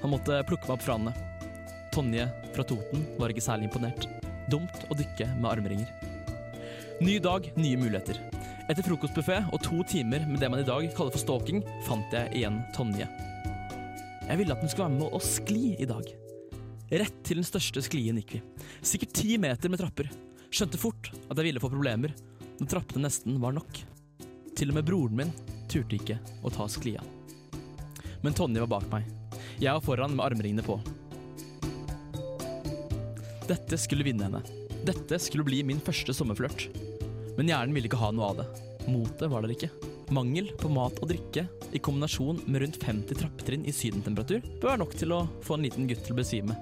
Han 0.01 0.15
måtte 0.15 0.41
plukke 0.47 0.69
meg 0.69 0.77
opp 0.77 0.85
fra 0.87 0.97
henne. 0.97 1.15
Tonje 1.93 2.29
fra 2.55 2.65
Toten 2.67 3.03
var 3.19 3.33
ikke 3.33 3.43
særlig 3.43 3.69
imponert. 3.69 4.22
Dumt 4.51 4.87
å 4.91 4.97
dykke 4.97 5.29
med 5.37 5.49
armringer. 5.51 5.91
Ny 7.03 7.19
dag, 7.23 7.47
nye 7.55 7.77
muligheter. 7.79 8.19
Etter 8.71 8.85
frokostbuffé 8.85 9.41
og 9.51 9.61
to 9.63 9.81
timer 9.87 10.25
med 10.27 10.39
det 10.39 10.49
man 10.51 10.61
i 10.61 10.67
dag 10.67 10.85
kaller 10.95 11.13
for 11.13 11.21
stalking, 11.21 11.63
fant 11.87 12.15
jeg 12.15 12.31
igjen 12.39 12.61
Tonje. 12.75 13.07
Jeg 14.23 14.39
ville 14.39 14.55
at 14.55 14.63
hun 14.63 14.71
skulle 14.71 14.87
være 14.87 14.99
med 14.99 15.15
å 15.15 15.23
skli 15.23 15.73
i 15.83 15.87
dag. 15.89 16.07
Rett 16.93 17.17
til 17.25 17.39
den 17.39 17.47
største 17.47 17.83
sklien 17.83 18.19
gikk 18.21 18.37
vi. 18.37 18.43
Sikkert 18.85 19.15
ti 19.17 19.35
meter 19.41 19.71
med 19.71 19.81
trapper. 19.81 20.11
Skjønte 20.53 20.79
fort 20.79 21.09
at 21.11 21.35
jeg 21.39 21.47
ville 21.49 21.63
få 21.63 21.71
problemer 21.73 22.13
når 22.59 22.69
trappene 22.69 23.07
nesten 23.07 23.39
var 23.41 23.55
nok. 23.55 23.81
Til 24.53 24.71
og 24.71 24.77
med 24.77 24.87
broren 24.87 25.23
min 25.23 25.33
turte 25.71 25.97
ikke 25.97 26.19
å 26.45 26.51
ta 26.53 26.67
sklia. 26.69 27.03
Men 28.23 28.35
Tonje 28.37 28.61
var 28.63 28.75
bak 28.77 28.91
meg. 28.91 29.07
Jeg 29.59 29.73
var 29.73 29.83
foran 29.83 30.15
med 30.15 30.27
armringene 30.27 30.63
på. 30.63 30.77
Dette 33.47 33.77
skulle 33.77 34.05
vinne 34.07 34.27
henne. 34.27 34.43
Dette 34.87 35.19
skulle 35.19 35.43
bli 35.47 35.63
min 35.67 35.81
første 35.83 36.15
sommerflørt. 36.15 36.69
Men 37.37 37.49
hjernen 37.49 37.75
ville 37.75 37.89
ikke 37.89 37.99
ha 37.99 38.11
noe 38.15 38.29
av 38.31 38.39
det. 38.39 38.45
Motet 38.87 39.29
var 39.31 39.43
der 39.43 39.55
ikke. 39.55 39.71
Mangel 40.13 40.51
på 40.59 40.69
mat 40.71 40.99
og 41.01 41.09
drikke 41.09 41.45
i 41.73 41.81
kombinasjon 41.81 42.43
med 42.45 42.63
rundt 42.63 42.79
50 42.83 43.19
trappetrinn 43.19 43.65
i 43.65 43.73
sydentemperatur 43.73 44.43
bør 44.61 44.73
være 44.73 44.81
nok 44.83 44.95
til 44.99 45.15
å 45.15 45.23
få 45.45 45.57
en 45.57 45.65
liten 45.65 45.87
gutt 45.89 46.03
til 46.05 46.15
å 46.15 46.19
besvime, 46.19 46.57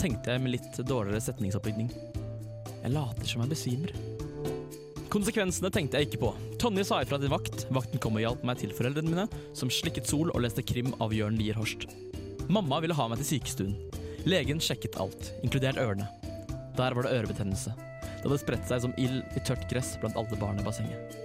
tenkte 0.00 0.32
jeg 0.32 0.42
med 0.42 0.56
litt 0.56 0.80
dårligere 0.88 1.22
setningsoppbygning. 1.28 1.92
Jeg 2.82 2.94
later 2.94 3.28
som 3.28 3.44
jeg 3.44 3.52
besvimer. 3.52 3.94
Konsekvensene 5.12 5.70
tenkte 5.72 6.00
jeg 6.00 6.10
ikke 6.10 6.22
på. 6.26 6.32
Tonje 6.60 6.84
sa 6.88 7.00
ifra 7.04 7.20
til 7.20 7.32
vakt. 7.32 7.64
Vakten 7.72 8.02
kom 8.02 8.18
og 8.18 8.24
hjalp 8.24 8.44
meg 8.44 8.60
til 8.60 8.74
foreldrene 8.76 9.12
mine, 9.12 9.28
som 9.56 9.72
slikket 9.72 10.08
sol 10.10 10.32
og 10.34 10.42
leste 10.44 10.64
krim 10.66 10.92
av 11.00 11.14
Jørn 11.16 11.38
Lier 11.40 11.56
Horst. 11.56 11.88
Mamma 12.48 12.80
ville 12.84 12.96
ha 12.96 13.08
meg 13.08 13.22
til 13.22 13.34
sykestuen. 13.36 13.76
Legen 14.28 14.60
sjekket 14.60 14.98
alt, 15.00 15.32
inkludert 15.46 15.80
ørene. 15.80 16.10
Der 16.78 16.94
var 16.94 17.04
det 17.04 17.14
ørebetennelse. 17.16 17.72
Det 18.02 18.26
hadde 18.26 18.40
spredt 18.42 18.68
seg 18.70 18.82
som 18.84 18.94
ild 18.98 19.22
i 19.38 19.42
tørt 19.42 19.66
gress 19.70 19.96
blant 20.00 20.18
alle 20.18 20.38
barna 20.38 20.62
i 20.62 20.66
bassenget. 20.66 21.16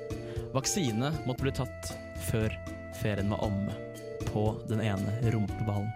Vaksine 0.53 1.11
måtte 1.27 1.45
bli 1.45 1.53
tatt 1.53 1.91
før 2.29 2.53
ferien 2.99 3.29
var 3.33 3.45
omme. 3.45 3.75
På 4.29 4.47
den 4.69 4.81
ene 4.81 5.13
rumpeballen. 5.33 5.91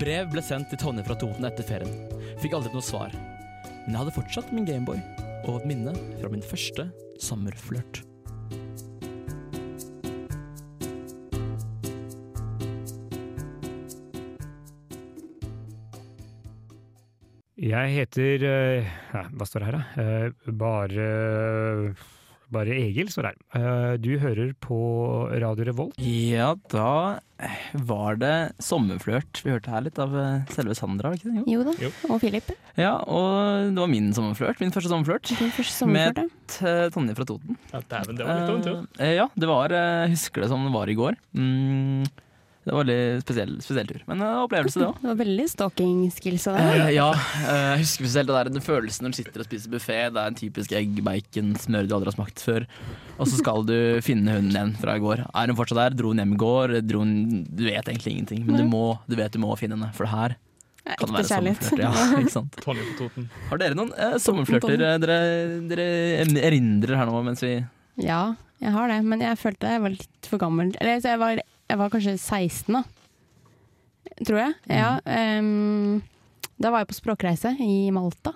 Brev 0.00 0.28
ble 0.32 0.42
sendt 0.44 0.68
til 0.72 0.80
Tonje 0.82 1.04
fra 1.06 1.16
Toten 1.16 1.46
etter 1.48 1.64
ferien. 1.64 2.08
Fikk 2.42 2.56
aldri 2.58 2.72
noe 2.74 2.84
svar. 2.84 3.14
Men 3.86 3.94
jeg 3.94 4.02
hadde 4.02 4.16
fortsatt 4.18 4.52
min 4.52 4.68
Gameboy 4.68 5.00
og 5.46 5.60
et 5.60 5.70
minne 5.70 5.96
fra 6.18 6.32
min 6.32 6.44
første 6.44 6.90
sommerflørt. 7.22 8.07
Jeg 17.68 17.90
heter 17.96 18.44
eh, 18.48 18.92
ja, 19.12 19.24
Hva 19.34 19.46
står 19.48 19.64
det 19.64 19.68
her, 19.68 19.76
da? 19.78 20.04
Eh, 20.04 20.52
Bare 20.60 21.08
Bare 22.48 22.72
Egil 22.80 23.10
står 23.12 23.26
her. 23.28 23.34
Eh, 23.58 23.96
Du 24.00 24.14
hører 24.22 24.54
på 24.64 24.78
Radio 25.42 25.66
Revolt. 25.68 25.98
Ja, 26.00 26.54
da 26.72 27.18
var 27.86 28.16
det 28.18 28.30
sommerflørt. 28.64 29.42
Vi 29.44 29.52
hørte 29.52 29.70
her 29.70 29.84
litt 29.84 29.98
av 30.00 30.14
selve 30.54 30.72
Sandra, 30.74 31.10
var 31.12 31.18
ikke 31.20 31.34
det? 31.34 31.42
Jo 31.52 31.66
da. 31.66 31.74
Jo. 31.82 31.90
Og 32.08 32.22
Filip. 32.22 32.48
Ja, 32.80 32.94
og 33.04 33.68
det 33.68 33.82
var 33.84 33.92
min 33.92 34.08
sommerflørt. 34.16 34.62
Min 34.64 34.72
første 34.74 34.90
sommerflørt. 34.90 35.28
Din 35.38 35.52
første 35.54 35.76
sommerflørt, 35.76 36.32
med 36.64 36.94
Tonje 36.96 37.18
fra 37.20 37.28
Toten. 37.28 37.60
Ja, 37.74 37.82
Dæven, 37.92 38.16
det 38.18 38.26
var 38.30 38.40
litt 38.40 38.54
av 38.56 38.72
jo. 38.72 38.78
Eh, 38.96 39.12
ja, 39.20 39.28
det 39.36 39.50
var 39.52 39.76
Jeg 39.76 40.16
husker 40.16 40.46
det 40.46 40.50
som 40.54 40.64
det 40.66 40.72
var 40.74 40.88
i 40.88 40.96
går. 40.98 41.20
Mm, 41.36 42.08
det 42.68 42.74
var 42.76 42.84
en 42.84 42.88
veldig 42.90 43.22
spesiell, 43.24 43.52
spesiell 43.64 43.88
tur. 43.88 44.02
Men 44.10 44.20
uh, 44.20 44.42
opplevelse, 44.44 44.80
det 44.80 44.88
òg. 44.90 44.98
Det 45.02 45.08
var 45.08 45.18
veldig 45.22 45.46
stalking 45.48 46.00
skills 46.12 46.44
av 46.50 46.58
deg. 46.58 46.82
Uh, 46.82 46.90
ja, 46.92 47.08
Uh, 47.38 47.72
jeg 47.72 47.84
husker 47.84 48.04
spesielt 48.04 48.28
det 48.28 48.34
der, 48.34 48.50
den 48.52 48.64
følelsen 48.64 49.06
når 49.06 49.12
du 49.14 49.18
sitter 49.18 49.42
og 49.42 49.46
spiser 49.48 49.72
buffé. 49.72 49.98
Det 50.12 50.20
er 50.20 50.32
en 50.32 50.36
typisk 50.36 50.72
egg, 50.76 50.98
bacon, 51.06 51.54
smør 51.56 51.86
du 51.88 51.94
aldri 51.96 52.10
har 52.10 52.16
smakt 52.18 52.42
før. 52.44 52.66
Og 53.16 53.30
så 53.30 53.38
skal 53.40 53.64
du 53.68 53.76
finne 54.04 54.34
hunden 54.36 54.52
igjen 54.52 54.74
fra 54.80 54.98
i 54.98 55.02
går. 55.02 55.22
Er 55.28 55.48
hun 55.48 55.58
fortsatt 55.58 55.80
der? 55.80 55.96
Dro 55.96 56.12
hun 56.12 56.20
hjem 56.20 56.34
i 56.36 56.40
går? 56.42 56.74
Dro 56.88 57.00
hun 57.04 57.14
Du 57.48 57.64
vet 57.64 57.88
egentlig 57.88 58.14
ingenting, 58.16 58.44
men 58.46 58.60
du, 58.60 58.66
må, 58.68 58.84
du 59.08 59.16
vet 59.18 59.32
du 59.32 59.40
må 59.42 59.54
finne 59.60 59.78
henne. 59.78 59.90
For 59.96 60.04
det 60.04 60.12
her 60.12 60.36
kan 60.96 61.10
det 61.10 61.18
være 61.18 61.28
sommerflørter. 61.28 61.84
sommerflørt. 61.84 62.12
Ja, 62.12 62.20
ikke 62.22 62.34
sant? 62.34 63.48
Har 63.50 63.60
dere 63.60 63.78
noen 63.78 63.94
eh, 63.96 64.18
sommerflørter 64.22 64.84
dere, 65.04 65.18
dere 65.68 65.88
erindrer 66.48 66.96
her 67.00 67.10
nå 67.10 67.22
mens 67.26 67.44
vi 67.44 67.58
Ja, 68.00 68.22
jeg 68.62 68.74
har 68.74 68.90
det, 68.90 68.98
men 69.06 69.22
jeg 69.22 69.38
følte 69.38 69.74
jeg 69.74 69.84
var 69.84 69.94
litt 69.94 70.28
for 70.30 70.40
gammel. 70.40 70.72
Eller 70.80 71.02
så 71.02 71.12
jeg 71.14 71.20
var, 71.20 71.42
jeg 71.68 71.78
var 71.78 71.90
kanskje 71.92 72.14
16 72.18 72.74
da, 72.78 72.82
tror 74.24 74.38
jeg. 74.40 74.54
Ja, 74.72 74.92
um, 75.40 75.98
da 76.58 76.70
var 76.74 76.82
jeg 76.82 76.88
på 76.92 76.96
språkreise 76.98 77.52
i 77.62 77.90
Malta. 77.94 78.32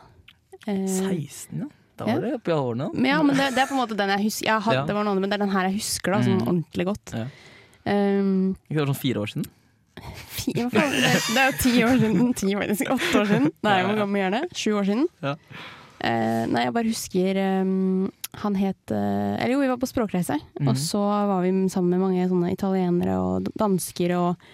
Uh, 0.66 0.84
16, 0.86 1.62
ja? 1.64 1.70
Da 1.98 2.06
Ja. 2.08 2.14
var 2.16 2.22
det 2.24 2.34
oppi 2.38 2.52
årene. 2.54 2.86
ja, 3.06 3.18
men 3.22 3.36
det, 3.36 3.50
det 3.54 3.62
er 3.62 3.66
på 3.68 3.74
en 3.76 3.80
måte 3.82 3.96
den 3.98 4.08
jeg 4.14 4.22
husker. 4.28 4.46
Jeg 4.48 4.62
hadde, 4.64 4.76
Ja. 4.80 4.84
Det 4.88 4.94
var 4.96 5.04
noe, 5.04 5.14
men 5.20 5.28
det 5.30 5.36
er 5.36 5.42
den 5.46 5.52
her 5.54 5.66
jeg 5.68 5.74
husker 5.80 6.12
da, 6.14 6.20
sånn 6.24 6.38
Mm. 6.40 6.46
ordentlig 6.48 6.86
godt. 6.88 7.12
Ja. 7.16 7.26
Um, 7.84 8.56
Ikke 8.70 8.78
det 8.78 8.86
var 8.86 8.94
sånn 8.94 9.02
fire 9.02 9.20
år 9.24 9.32
siden? 9.32 9.46
Fire, 10.32 10.70
det, 10.70 11.12
det 11.34 11.42
er 11.42 11.50
jo 11.50 11.58
ti 11.60 11.72
år 11.84 11.96
siden. 12.00 12.32
Ti, 12.40 12.54
faktisk. 12.56 12.90
Åtte 12.96 13.20
år 13.20 13.26
siden. 13.28 13.50
Nei, 13.62 13.76
hvor 13.86 13.98
gammel 14.00 14.22
er 14.26 14.30
det? 14.38 14.42
Sju 14.56 14.72
år 14.80 14.86
siden? 14.88 15.06
Ja. 15.22 15.34
Uh, 16.02 16.44
nei, 16.50 16.64
jeg 16.64 16.72
bare 16.74 16.88
husker 16.90 17.38
um, 17.62 18.08
Han 18.40 18.54
het 18.56 18.90
eh, 18.90 19.34
Eller 19.36 19.52
jo, 19.54 19.60
vi 19.60 19.68
var 19.68 19.80
på 19.80 19.88
språkreise. 19.90 20.38
mm. 20.60 20.68
Og 20.70 20.78
så 20.80 21.00
var 21.02 21.42
vi 21.44 21.52
sammen 21.68 21.90
med 21.92 22.00
mange 22.00 22.28
sånne 22.30 22.52
italienere 22.54 23.18
og 23.20 23.50
dansker 23.60 24.14
og 24.16 24.46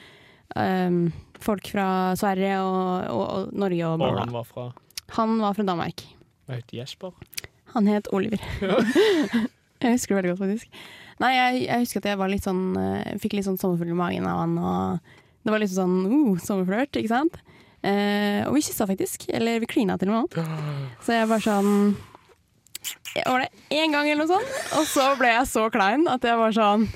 um, 0.57 1.12
folk 1.38 1.71
fra 1.71 1.88
Sverige 2.19 2.59
og, 2.64 3.07
og, 3.12 3.25
og 3.25 3.53
Norge 3.55 3.87
og 3.87 4.01
bla, 4.01 4.09
Og 4.11 4.23
han 4.25 4.35
var 4.35 4.49
fra 4.49 4.69
Han 5.19 5.38
var 5.41 5.55
fra 5.55 5.67
Danmark. 5.69 6.05
Hva 6.49 6.59
heter 6.59 6.81
Jesper? 6.81 7.14
Han 7.75 7.87
het 7.87 8.09
Oliver. 8.12 8.43
jeg 9.81 9.95
husker 9.95 10.14
det 10.14 10.19
veldig 10.19 10.33
godt, 10.33 10.43
faktisk. 10.43 10.83
Nei, 11.21 11.33
jeg, 11.35 11.62
jeg 11.67 11.85
husker 11.85 12.03
at 12.03 12.11
jeg 12.11 12.19
var 12.21 12.31
litt 12.33 12.47
sånn 12.47 12.77
eh, 12.79 13.14
Fikk 13.23 13.35
litt 13.37 13.47
sånn 13.47 13.59
sommerfugl 13.61 13.93
i 13.93 13.99
magen 13.99 14.27
av 14.31 14.43
han, 14.43 14.55
og 14.59 15.17
det 15.45 15.55
var 15.55 15.62
litt 15.62 15.73
sånn 15.73 15.97
uh, 16.07 16.38
sommerflørt, 16.43 16.99
ikke 16.99 17.12
sant? 17.12 17.38
Eh, 17.87 18.43
og 18.43 18.57
vi 18.57 18.62
kyssa 18.67 18.88
faktisk. 18.91 19.29
Eller 19.33 19.61
vi 19.62 19.71
klina 19.71 19.99
til 19.99 20.11
og 20.11 20.27
med. 20.35 20.38
Så 21.05 21.14
jeg 21.14 21.29
var 21.31 21.45
sånn 21.45 21.95
Var 23.18 23.44
det 23.44 23.48
én 23.74 23.94
gang 23.94 24.09
eller 24.09 24.24
noe 24.24 24.31
sånt? 24.31 24.59
Og 24.79 24.87
så 24.88 25.07
ble 25.18 25.31
jeg 25.33 25.48
så 25.51 25.66
klein 25.74 26.07
at 26.11 26.24
jeg 26.27 26.38
var 26.38 26.55
sånn 26.55 26.87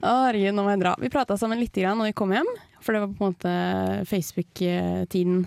Å, 0.00 0.12
herregud, 0.26 0.54
nå 0.56 0.64
må 0.64 0.72
jeg 0.72 0.80
dra. 0.80 0.94
Vi 1.00 1.10
prata 1.12 1.36
sammen 1.36 1.60
litt 1.60 1.76
grann 1.76 1.98
når 2.00 2.12
vi 2.12 2.16
kom 2.16 2.30
hjem, 2.32 2.48
for 2.80 2.96
det 2.96 3.02
var 3.02 3.10
på 3.12 3.26
en 3.26 3.34
måte 3.34 3.50
Facebook-tiden 4.08 5.42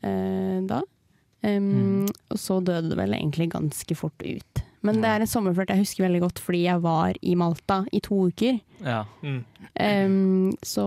eh, 0.00 0.62
da. 0.68 0.78
Um, 1.44 2.06
Og 2.32 2.40
så 2.40 2.56
døde 2.64 2.88
det 2.90 2.96
vel 2.98 3.12
egentlig 3.14 3.50
ganske 3.52 3.96
fort 3.98 4.24
ut. 4.24 4.62
Men 4.86 5.02
det 5.02 5.10
er 5.10 5.22
en 5.22 5.30
sommerflørt 5.30 5.72
jeg 5.74 5.82
husker 5.82 6.06
veldig 6.06 6.22
godt 6.22 6.40
fordi 6.42 6.62
jeg 6.64 6.82
var 6.84 7.16
i 7.20 7.34
Malta 7.38 7.82
i 7.92 8.00
to 8.04 8.28
uker. 8.30 8.60
Ja. 8.80 9.02
Mm. 9.20 9.42
Um, 9.74 10.56
så 10.64 10.86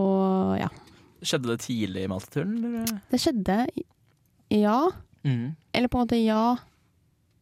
ja. 0.60 0.72
Skjedde 1.22 1.52
det 1.52 1.62
tidlig 1.68 2.06
i 2.08 2.10
Malta-turen? 2.10 2.86
Det 3.12 3.20
skjedde. 3.22 3.58
Ja. 4.56 4.80
Mm. 5.28 5.54
Eller 5.76 5.92
på 5.92 6.00
en 6.00 6.08
måte 6.08 6.18
ja. 6.18 6.56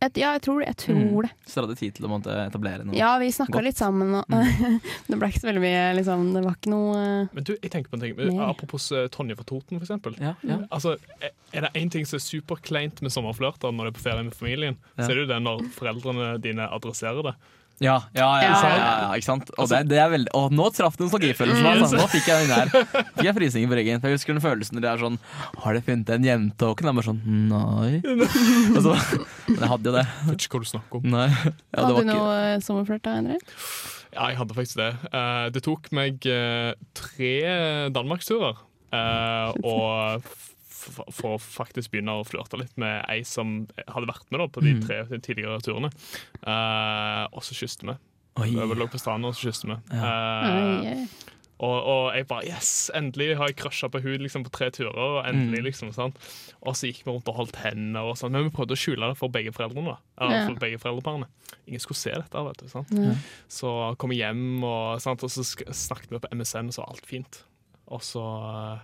Et, 0.01 0.15
ja, 0.21 0.29
jeg 0.37 0.41
tror, 0.45 0.61
jeg 0.63 0.77
tror 0.79 1.25
det. 1.25 1.29
Så 1.43 1.57
dere 1.59 1.65
hadde 1.67 1.75
tid 1.81 1.95
til 1.97 2.05
å 2.07 2.09
måtte 2.13 2.31
etablere 2.45 2.85
noe? 2.87 2.95
Ja, 2.95 3.09
vi 3.19 3.27
snakka 3.35 3.59
litt 3.65 3.75
sammen, 3.75 4.13
og 4.15 4.29
det 5.09 5.17
ble 5.19 5.27
ikke 5.27 5.41
så 5.41 5.49
veldig 5.49 5.63
mye 5.65 5.81
liksom, 5.97 6.23
Det 6.37 6.43
var 6.45 6.55
ikke 6.55 6.71
noe 6.71 6.93
uh, 6.95 7.33
Men 7.35 7.47
du, 7.49 7.51
jeg 7.57 7.73
tenker 7.73 7.91
på 7.91 7.99
en 7.99 8.05
ting. 8.05 8.15
Mer. 8.15 8.45
Apropos 8.47 8.85
eh, 8.95 9.09
Tonje 9.11 9.35
fra 9.35 9.43
Toten, 9.49 9.75
for 9.75 9.83
eksempel. 9.83 10.15
Ja, 10.23 10.37
ja. 10.47 10.61
Altså, 10.71 10.95
er- 11.19 11.35
er 11.51 11.65
det 11.65 11.71
én 11.81 11.89
ting 11.91 12.05
som 12.07 12.15
er 12.19 12.23
superkleint 12.23 12.99
med 13.03 13.11
sommerflørter 13.11 13.73
når 13.75 13.89
du 13.89 13.91
er 13.91 13.95
på 13.99 14.03
ferie 14.07 14.23
med 14.23 14.35
familien, 14.37 14.75
Ja. 14.95 15.03
så 15.03 15.09
er 15.11 15.15
det 15.17 15.23
jo 15.25 15.31
det 15.33 15.41
når 15.43 15.63
foreldrene 15.75 16.27
dine 16.43 16.67
adresserer 16.71 17.25
det. 17.31 17.35
Ja, 17.79 17.95
ja, 18.11 18.27
ja, 18.41 18.43
ja, 18.43 18.53
Ja. 18.59 18.69
ja, 18.75 18.87
ja, 19.03 19.09
ikke 19.15 19.27
sant? 19.27 19.51
Og 19.55 19.69
det, 19.71 19.79
det 19.87 19.99
er 20.03 20.09
veldig, 20.11 20.31
og 20.35 20.51
nå 20.51 20.65
traff 20.75 20.97
du 20.99 21.05
nostalgifølelsen. 21.05 21.67
Altså. 21.69 21.99
Nå 21.99 22.07
fikk 22.11 22.27
jeg 22.27 22.47
den 22.47 22.51
der 22.51 22.73
Fikk 23.15 23.27
jeg 23.29 23.35
frysninger 23.37 23.71
på 23.71 23.77
ryggen. 23.79 24.01
For 24.01 24.11
jeg 24.11 24.19
husker 24.19 24.35
den 24.35 24.43
følelsen 24.43 24.77
når 24.77 24.85
det 24.85 24.89
er 24.91 25.03
sånn 25.05 25.19
Har 25.63 25.77
dere 25.77 25.85
funnet 25.87 26.11
en 26.15 26.27
jente? 26.27 26.67
Og 26.67 26.75
ikke? 26.75 26.89
Jeg 26.89 26.97
bare 26.99 27.07
sånn 27.07 27.21
Nei. 27.49 27.91
Og 28.75 28.81
så, 28.83 28.97
men 29.47 29.63
jeg 29.63 29.71
hadde 29.71 29.91
jo 29.91 29.95
det. 29.95 30.05
Vet 30.27 30.45
ikke 30.45 30.57
hva 30.59 30.63
du 30.65 30.69
snakker 30.73 30.99
om. 30.99 31.07
Nei. 31.15 31.29
Ja, 31.29 31.79
Hadde 31.79 31.95
du 31.95 32.11
noe 32.11 32.35
eh, 32.49 32.57
sommerflørt 32.65 33.05
da, 33.07 33.15
Henrik? 33.19 33.55
Ja, 34.09 34.27
jeg 34.31 34.39
hadde 34.41 34.57
faktisk 34.57 34.79
det. 34.81 34.91
Eh, 35.13 35.45
det 35.55 35.63
tok 35.65 35.89
meg 35.95 36.25
eh, 36.29 36.71
tre 36.97 37.33
danmarksturer 37.95 38.59
uh, 38.91 39.55
og 39.63 40.25
for 40.89 41.37
å 41.37 41.39
faktisk 41.41 41.91
begynne 41.91 42.17
å 42.19 42.25
flørte 42.27 42.57
litt 42.59 42.75
med 42.77 43.05
ei 43.09 43.21
som 43.23 43.67
hadde 43.87 44.07
vært 44.09 44.29
med 44.31 44.39
da, 44.41 44.47
på 44.47 44.61
de 44.65 44.73
Mm. 44.75 44.83
tre 44.85 45.19
tidligere 45.19 45.59
turene. 45.61 45.91
Uh, 46.45 47.25
og 47.33 47.41
så 47.45 47.53
kysset 47.57 47.83
vi. 47.87 47.97
Vi 48.39 48.55
lå 48.55 48.87
på 48.87 48.99
stranda 49.01 49.27
og 49.27 49.35
så 49.35 49.49
kysste 49.51 49.67
vi. 49.67 49.77
Ja. 49.91 50.13
Uh, 51.03 51.05
Og, 51.59 51.75
og 51.91 52.13
jeg 52.15 52.23
bare 52.29 52.45
Yes! 52.47 52.89
Endelig 52.95 53.33
har 53.35 53.49
jeg 53.49 53.57
crusha 53.59 53.89
på 53.91 53.99
hud 53.99 54.21
liksom, 54.23 54.45
på 54.45 54.51
tre 54.55 54.69
turer. 54.71 54.95
Og 54.95 55.25
endelig 55.27 55.59
Mm. 55.59 55.65
liksom 55.65 55.89
sånn 55.91 56.13
Og 56.63 56.71
så 56.73 56.87
gikk 56.87 57.01
vi 57.03 57.11
rundt 57.11 57.27
og 57.27 57.35
holdt 57.35 57.57
hender, 57.59 57.99
og 58.07 58.15
sånn. 58.15 58.31
men 58.31 58.45
vi 58.45 58.49
prøvde 58.55 58.71
å 58.71 58.79
skjule 58.79 59.09
det 59.11 59.17
for 59.17 59.27
begge 59.27 59.51
foreldrene. 59.51 59.97
Eller 60.21 60.31
Ja. 60.37 60.45
for 60.47 60.55
begge 60.55 60.79
foreldreparene. 60.79 61.27
Ingen 61.67 61.79
skulle 61.83 61.97
se 61.97 62.11
dette. 62.11 62.31
vet 62.47 62.57
du, 62.63 62.67
sant? 62.69 62.87
Ja. 62.91 63.11
Så 63.49 63.97
kom 63.97 64.11
jeg 64.11 64.19
hjem, 64.23 64.63
og, 64.63 65.01
sant? 65.01 65.21
og 65.21 65.29
så 65.29 65.43
snakket 65.43 66.09
vi 66.11 66.19
på 66.19 66.31
MSN, 66.31 66.67
og 66.67 66.73
så 66.73 66.77
var 66.85 66.89
alt 66.95 67.05
fint. 67.05 67.43
Og 67.89 67.99
så 67.99 68.23
eh, 68.23 68.79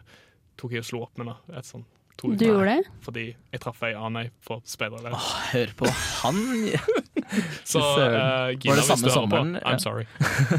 tok 0.58 0.72
jeg 0.72 0.80
og 0.80 0.86
slo 0.86 1.02
opp 1.04 1.18
med 1.18 1.28
henne. 1.28 1.58
Et 1.58 1.64
sånn, 1.64 1.86
Du 2.22 2.32
gjorde 2.40 2.66
det? 2.78 2.88
Fordi 3.06 3.26
jeg 3.52 3.60
traff 3.62 3.82
ei 3.84 3.92
annen 3.94 4.24
ei 4.24 4.30
på 4.48 4.58
speiderleir. 4.66 5.14
Hør 5.52 5.74
på 5.78 5.90
han. 6.24 6.40
Så 7.72 7.82
søren. 7.82 8.16
eh, 8.16 8.56
Gina, 8.56 8.72
Var 8.72 8.80
det 8.80 8.86
hvis 8.86 8.90
samme 8.94 9.12
sommeren? 9.14 9.52
På, 9.60 9.70
I'm 9.70 9.82
sorry. 9.84 10.06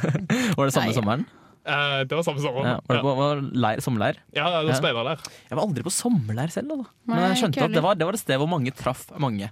Var 0.59 0.69
det 0.69 0.75
samme 0.77 0.91
Nei. 0.91 0.97
sommeren? 0.99 1.25
Uh, 1.67 2.05
det 2.07 2.15
var 2.15 2.23
samme 2.23 2.39
sommeren. 2.39 2.69
Ja, 2.69 2.75
var 2.87 2.95
det 2.95 3.03
på 3.03 3.13
var 3.19 3.41
leir, 3.65 3.81
sommerleir? 3.83 4.19
Ja, 4.37 4.45
det 4.53 4.69
var 4.69 4.71
Ja. 4.71 4.77
speiderleir. 4.79 5.25
Jeg 5.51 5.57
var 5.59 5.63
aldri 5.65 5.83
på 5.89 5.91
sommerleir 5.97 6.53
selv, 6.55 6.69
da. 6.71 6.85
Men 7.11 7.25
jeg 7.33 7.41
skjønte 7.41 7.65
at 7.67 7.75
det 7.75 7.83
var, 7.83 7.97
det 7.99 8.07
var 8.07 8.15
et 8.15 8.23
sted 8.23 8.39
hvor 8.39 8.51
mange 8.53 8.71
traff 8.77 9.09
mange. 9.19 9.49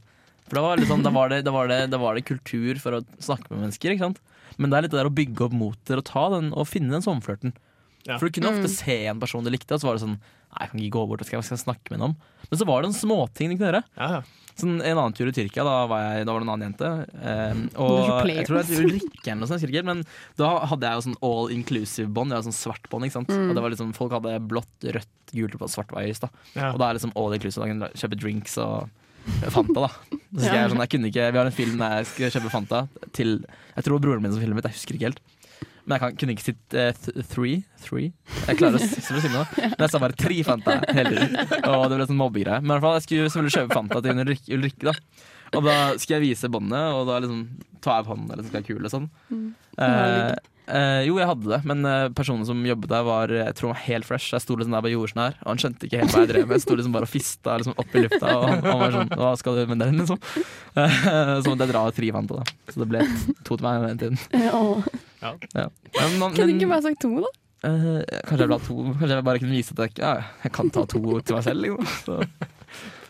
For 0.46 0.60
da 0.60 0.62
var, 0.62 0.78
liksom, 0.78 1.02
da 1.02 1.10
var, 1.10 1.32
det, 1.32 1.40
da 1.48 1.50
var, 1.56 1.66
det, 1.72 1.80
da 1.90 1.98
var 1.98 2.14
det 2.14 2.22
kultur 2.28 2.78
for 2.78 3.00
å 3.00 3.02
snakke 3.18 3.48
med 3.50 3.64
mennesker. 3.64 3.96
ikke 3.96 4.04
sant? 4.06 4.20
Men 4.60 4.70
det 4.70 4.76
er 4.78 4.82
litt 4.86 4.92
det 4.94 5.00
der 5.00 5.10
å 5.10 5.14
bygge 5.16 5.48
opp 5.48 5.56
moter 5.58 5.98
og, 5.98 6.04
ta 6.06 6.28
den, 6.36 6.52
og 6.54 6.68
finne 6.70 6.92
den 6.94 7.02
sommerflørten. 7.02 7.56
Ja. 8.04 8.18
For 8.20 8.28
du 8.28 8.36
kunne 8.36 8.50
ofte 8.52 8.68
Mm. 8.68 8.74
se 8.76 8.96
en 9.08 9.20
person 9.20 9.44
du 9.44 9.50
likte, 9.50 9.72
og 9.74 9.80
så 9.80 9.88
var 9.88 9.96
det 9.98 10.04
sånn 10.06 10.18
Nei, 10.54 10.60
jeg 10.62 10.70
kan 10.70 10.80
ikke 10.84 10.94
gå 10.94 11.08
bort 11.10 11.18
hva 11.18 11.26
skal, 11.26 11.42
skal 11.42 11.56
jeg 11.56 11.64
snakke 11.64 11.90
med 11.90 11.98
noen 11.98 12.12
om. 12.12 12.16
Men 12.46 12.58
så 12.60 12.66
var 12.68 12.82
det 12.84 12.86
en 12.92 12.94
småting 12.94 13.50
du 13.50 13.56
kunne 13.56 13.70
gjøre. 13.72 13.80
Ja, 13.98 14.08
ja. 14.12 14.20
Sånn, 14.54 14.76
en 14.86 14.98
annen 15.00 15.14
tur 15.18 15.26
i 15.26 15.32
Tyrkia, 15.34 15.64
da 15.66 15.86
var, 15.90 15.98
jeg, 16.14 16.26
da 16.28 16.30
var 16.30 16.38
det 16.38 16.46
en 16.46 16.52
annen 16.52 16.66
jente. 16.68 16.90
Eh, 17.18 17.62
og 17.74 18.28
jeg 18.30 18.46
tror 18.46 18.60
det 18.60 18.68
var 18.68 18.70
er 18.70 18.84
Ulrikke 18.86 19.26
eller 19.32 19.40
noe 19.40 19.50
sånt, 19.50 19.84
men 19.88 20.04
da 20.38 20.50
hadde 20.70 20.86
jeg 20.86 20.94
jo 20.94 21.04
sånn 21.08 21.18
all 21.26 21.50
inclusive-bånd. 21.56 22.30
Jeg 22.30 22.38
hadde 22.38 22.46
sånn 22.52 22.60
svart 22.60 22.86
bånd, 22.92 23.08
ikke 23.08 23.16
sant. 23.18 23.34
Mm. 23.34 23.48
Og 23.50 23.58
det 23.58 23.64
var 23.66 23.74
liksom, 23.74 23.90
folk 23.98 24.14
hadde 24.14 24.36
blått, 24.46 24.86
rødt, 24.94 25.10
gult 25.34 25.58
og 25.58 25.72
svart 25.74 25.90
var 25.90 26.06
høyest, 26.06 26.22
da. 26.22 26.30
Ja. 26.54 26.70
Og 26.70 26.78
da 26.78 26.86
er 26.92 27.00
liksom 27.00 27.16
all 27.18 27.34
inclusive. 27.34 27.64
Da 27.66 27.72
kan 27.72 27.82
du 27.82 27.88
kjøpe 27.98 28.20
drinks 28.22 28.54
og 28.62 28.86
Fanta, 29.50 29.88
da. 29.88 29.90
Så 30.38 30.52
jeg, 30.54 30.70
sånn, 30.70 30.82
jeg 30.86 30.90
kunne 30.94 31.10
ikke, 31.10 31.32
vi 31.34 31.38
har 31.42 31.46
en 31.50 31.58
film 31.58 31.78
der 31.82 31.98
jeg 32.04 32.06
skal 32.12 32.34
kjøpe 32.38 32.54
Fanta 32.54 32.84
til 33.16 33.40
Jeg 33.74 33.84
tror 33.88 33.98
broren 33.98 34.22
min 34.22 34.30
som 34.30 34.38
filmet, 34.44 34.62
jeg 34.70 34.76
husker 34.78 34.94
ikke 34.94 35.10
helt. 35.10 35.20
Men 35.84 35.96
jeg 35.96 36.00
kan, 36.00 36.16
kunne 36.20 36.34
ikke 36.34 36.46
si 36.46 36.54
uh, 36.80 37.22
three. 37.28 37.58
three. 37.84 38.12
Jeg 38.48 38.56
klarer 38.56 38.80
å 38.80 38.80
si 38.80 39.30
nå. 39.32 39.42
Men 39.60 39.82
jeg 39.84 39.92
sa 39.92 40.00
bare 40.00 40.16
tre 40.16 40.38
Fanta 40.46 40.78
hele 40.96 41.12
tiden. 41.12 41.36
Og 41.68 41.84
det 41.90 41.98
ble 41.98 42.08
sånn 42.08 42.20
mobbegreie. 42.20 42.62
Men 42.64 42.70
i 42.70 42.74
hvert 42.78 42.86
fall, 42.86 42.96
jeg 42.96 43.06
skulle 43.06 43.28
selvfølgelig 43.28 43.56
kjøpe 43.58 43.78
Fanta 43.78 44.00
til 44.04 44.22
Ulrikke, 44.24 44.50
Ulrik, 44.56 44.78
da. 44.88 44.96
Og 45.54 45.68
da 45.68 45.76
skal 46.00 46.16
jeg 46.16 46.30
vise 46.30 46.50
båndet, 46.50 46.96
og 46.96 47.04
da 47.10 47.20
liksom 47.22 47.44
jeg 47.84 48.06
på 48.06 48.14
hånden, 48.14 48.30
eller 48.32 48.42
så 48.42 48.48
skal 48.48 48.62
være 48.62 48.68
kul 48.70 48.88
og 48.88 48.92
sånn. 48.94 49.08
Eh, 49.84 50.32
eh, 50.66 51.02
jo, 51.08 51.18
jeg 51.20 51.28
hadde 51.28 51.50
det, 51.50 51.60
men 51.68 51.84
uh, 51.86 52.08
personen 52.16 52.46
som 52.48 52.62
jobbet 52.66 52.92
der, 52.92 53.04
var 53.06 53.32
jeg 53.34 53.56
tror 53.58 53.70
han 53.70 53.76
var 53.76 53.84
helt 53.86 54.08
fresh. 54.08 54.32
Jeg 54.34 54.44
sto 54.44 54.56
liksom 54.56 54.76
der 54.76 54.84
bare 54.86 54.94
gjorde 54.94 55.12
sånn 55.12 55.22
her, 55.24 55.38
og 55.42 55.52
han 55.52 55.62
skjønte 55.62 55.88
ikke 55.88 56.02
helt 56.02 56.16
hva 56.16 56.24
jeg 56.24 56.32
drev 56.32 56.48
med. 56.48 56.56
Jeg 56.56 56.66
sto 56.66 56.78
liksom 56.78 56.96
bare 56.96 57.08
og 57.08 57.12
fista 57.12 57.56
liksom 57.60 57.78
opp 57.84 57.94
i 57.94 58.04
lufta, 58.04 58.34
og 58.34 58.48
han, 58.48 58.66
han 58.66 58.82
var 58.82 58.98
sånn 58.98 59.14
Hva 59.14 59.30
skal 59.40 59.60
du 59.60 59.72
med 59.72 59.84
den, 59.84 60.02
liksom? 60.02 60.20
Uh, 60.74 61.00
så 61.42 61.46
måtte 61.46 61.66
jeg 61.66 61.72
dra 61.74 61.86
og 61.88 61.96
til 61.96 62.10
det 62.10 62.74
Så 62.74 62.82
det 62.82 62.90
ble 62.90 63.06
to 63.44 63.56
til 63.56 63.64
meg 63.66 63.88
den 63.90 64.04
tiden. 64.04 64.20
Ja. 64.34 64.60
Ja. 65.24 65.70
Men, 65.96 66.18
man, 66.20 66.34
Kunne 66.36 66.52
du 66.52 66.58
ikke 66.58 66.72
bare 66.74 66.86
sagt 66.88 67.00
to, 67.04 67.16
da? 67.24 67.32
eh, 67.64 68.20
kanskje 68.28 68.44
jeg 68.44 68.50
ble 68.50 68.58
to 68.66 68.76
Kanskje 68.98 69.14
jeg 69.14 69.26
bare 69.26 69.42
kunne 69.42 69.56
vise 69.56 69.76
at 69.76 69.82
jeg, 69.84 69.96
ja, 70.02 70.12
jeg 70.44 70.54
kan 70.56 70.70
ta 70.74 70.84
to 70.90 71.00
til 71.00 71.38
meg 71.38 71.46
selv, 71.46 71.64
liksom. 71.64 71.88
Så. 72.04 72.18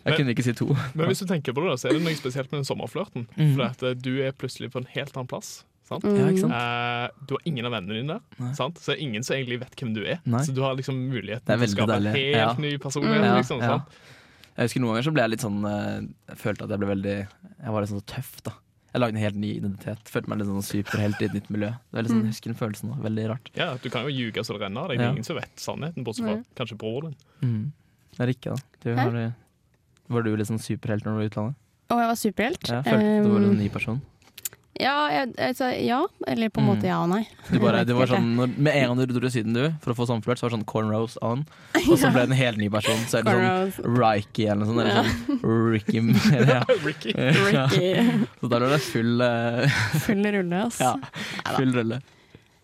Jeg 0.05 0.19
kunne 0.19 0.35
ikke 0.35 0.45
si 0.45 0.53
to. 0.53 0.67
Men 0.93 1.09
hvis 1.09 1.23
du 1.23 1.29
tenker 1.31 1.55
på 1.57 1.63
det, 1.65 1.71
da, 1.73 1.77
så 1.81 1.89
er 1.89 1.97
det 1.97 2.05
noe 2.05 2.17
spesielt 2.19 2.51
med 2.53 2.61
den 2.61 2.67
sommerflørten. 2.69 3.25
Mm. 3.39 3.55
For 3.55 3.65
at 3.71 3.85
eh, 3.89 3.97
du 3.97 4.19
er 4.21 4.37
plutselig 4.37 4.69
på 4.75 4.83
en 4.83 4.91
helt 4.93 5.15
annen 5.17 5.31
plass. 5.31 5.63
Sant? 5.85 6.05
Ja, 6.09 6.29
ikke 6.33 6.41
sant? 6.47 6.53
Eh, 6.57 7.27
du 7.29 7.35
har 7.37 7.43
ingen 7.45 7.67
av 7.69 7.73
vennene 7.77 7.99
dine 8.01 8.15
der, 8.39 8.55
sant? 8.57 8.79
så 8.81 8.93
det 8.93 8.97
er 8.99 9.03
ingen 9.05 9.23
som 9.23 9.37
egentlig 9.37 9.61
vet 9.61 9.75
hvem 9.77 9.93
du 9.95 10.03
er. 10.05 10.19
Nei. 10.25 10.41
Så 10.47 10.55
du 10.57 10.63
har 10.65 10.75
liksom 10.79 10.97
muligheten 11.11 11.45
til 11.45 11.67
å 11.67 11.69
skape 11.75 11.97
en 11.99 12.07
helt 12.15 12.37
Ja. 12.37 12.55
ny 12.59 12.77
personlighet. 12.79 13.21
Mm. 13.21 13.37
liksom? 13.37 13.61
Jeg 14.57 14.69
husker 14.69 14.81
Noen 14.81 14.95
ganger 14.95 15.03
så 15.09 15.13
ble 15.13 15.23
jeg 15.25 15.31
litt 15.35 15.41
sånn 15.43 15.65
eh, 15.67 16.07
Jeg 16.31 16.37
følte 16.39 16.63
at 16.63 16.71
jeg 16.71 16.79
ble 16.79 16.87
veldig 16.95 17.15
Jeg 17.27 17.73
var 17.75 17.81
litt 17.83 17.91
sånn 17.91 18.01
så 18.01 18.07
tøff, 18.07 18.37
da. 18.47 18.53
Jeg 18.95 19.01
lagde 19.03 19.17
en 19.17 19.23
helt 19.25 19.35
ny 19.43 19.49
identitet. 19.59 19.99
Følte 20.07 20.29
meg 20.31 20.39
litt 20.39 20.47
sånn 20.47 20.63
superhelt 20.63 21.21
i 21.21 21.25
et 21.27 21.33
nytt 21.35 21.49
miljø. 21.51 21.73
Det 21.91 21.99
er 21.99 22.03
litt 22.07 22.13
sånn, 22.13 22.23
Mm. 22.23 22.29
Husker 22.31 22.53
den 22.53 22.59
følelsen 22.61 22.91
også. 22.95 23.03
Veldig 23.03 23.25
rart. 23.29 23.51
Ja, 23.59 23.75
Du 23.83 23.91
kan 23.91 24.05
jo 24.07 24.13
ljuge 24.15 24.39
så 24.47 24.55
det 24.57 24.63
renner 24.63 24.87
Det 24.89 25.01
er 25.01 25.03
Ja. 25.03 25.11
ingen 25.11 25.25
som 25.27 25.37
vet 25.37 25.51
sannheten, 25.57 26.05
bortsett 26.05 26.25
fra 26.25 26.35
Nei. 26.37 26.45
kanskje 26.55 26.79
broren 26.79 27.11
din. 27.43 27.51
Mm. 27.51 27.73
Det 28.17 28.21
er 28.21 28.33
ikke, 28.33 28.55
da. 28.55 28.63
Du, 28.85 28.95
har, 28.95 29.35
var 30.09 30.23
du 30.23 30.37
litt 30.37 30.47
sånn 30.47 30.63
superhelt 30.63 31.03
når 31.05 31.11
du 31.11 31.17
var 31.19 31.23
i 31.23 31.29
utlandet? 31.29 31.55
Å, 31.91 31.99
jeg 31.99 32.09
var 32.09 32.15
superhelt. 32.23 32.69
Ja, 32.71 32.83
jeg 32.83 32.85
følte 32.95 33.23
du 33.25 33.29
var 33.35 33.41
Um, 33.43 33.51
en 33.51 33.59
ny 33.59 33.69
person. 33.69 34.01
Ja, 34.81 34.95
jeg, 35.13 35.29
altså, 35.39 35.69
ja, 35.79 36.01
eller 36.27 36.49
på 36.51 36.59
en 36.59 36.65
Mm. 36.67 36.71
måte 36.75 36.89
ja 36.89 36.97
og 37.05 37.09
nei. 37.13 37.21
Du 37.47 37.61
bare, 37.63 37.85
det 37.87 37.95
var 37.95 38.09
sånn, 38.11 38.33
når, 38.35 38.55
med 38.59 38.75
en 38.75 38.89
gang 38.89 38.99
du 39.07 39.13
dro 39.15 39.21
til 39.23 39.31
Syden, 39.31 39.55
du, 39.55 39.69
for 39.85 39.93
å 39.93 39.97
få 40.01 40.07
sommerflørt, 40.11 40.41
så 40.41 40.49
var 40.49 40.51
det 40.51 40.57
sånn 40.59 40.67
cornrows 40.67 41.15
on. 41.23 41.45
Og 41.89 41.95
så 42.01 42.11
ble 42.11 42.25
det 42.27 42.33
en 42.33 42.39
helt 42.41 42.59
ny 42.59 42.69
person. 42.75 42.99
Så 43.07 43.21
er 43.21 43.29
det 43.29 43.37
sånn 43.77 43.95
Rikey 44.01 44.49
eller 44.51 44.65
noe 44.65 44.73
sånt. 44.73 44.81
Eller 44.83 44.95
Ja. 44.97 45.05
sånn 45.31 45.71
Ricky 45.71 46.03
ja. 46.51 46.65
Ricky. 46.83 47.15
Ja. 47.55 47.69
Så 48.43 48.51
da 48.51 48.59
ble 48.59 48.73
det 48.75 48.81
full, 48.89 49.23
uh, 49.23 49.79
Full 50.09 50.27
rulle, 50.41 50.65
ass. 50.67 50.81
ja, 50.83 50.97
full 51.55 51.71
rulle. 51.79 52.01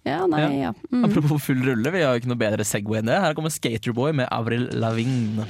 Ja, 0.02 0.24
nei, 0.26 0.46
ja. 0.64 0.72
Mm. 0.90 1.04
Apropos 1.06 1.42
full 1.44 1.62
rulle, 1.62 1.90
vi 1.92 2.00
har 2.02 2.16
jo 2.16 2.22
ikke 2.24 2.30
noe 2.32 2.40
bedre 2.40 2.64
Segway 2.66 3.02
enn 3.04 3.10
det. 3.12 3.20
Her 3.22 3.34
kommer 3.38 3.52
Skaterboy 3.54 4.14
med 4.16 4.26
Avril 4.32 4.66
Lavigne. 4.80 5.44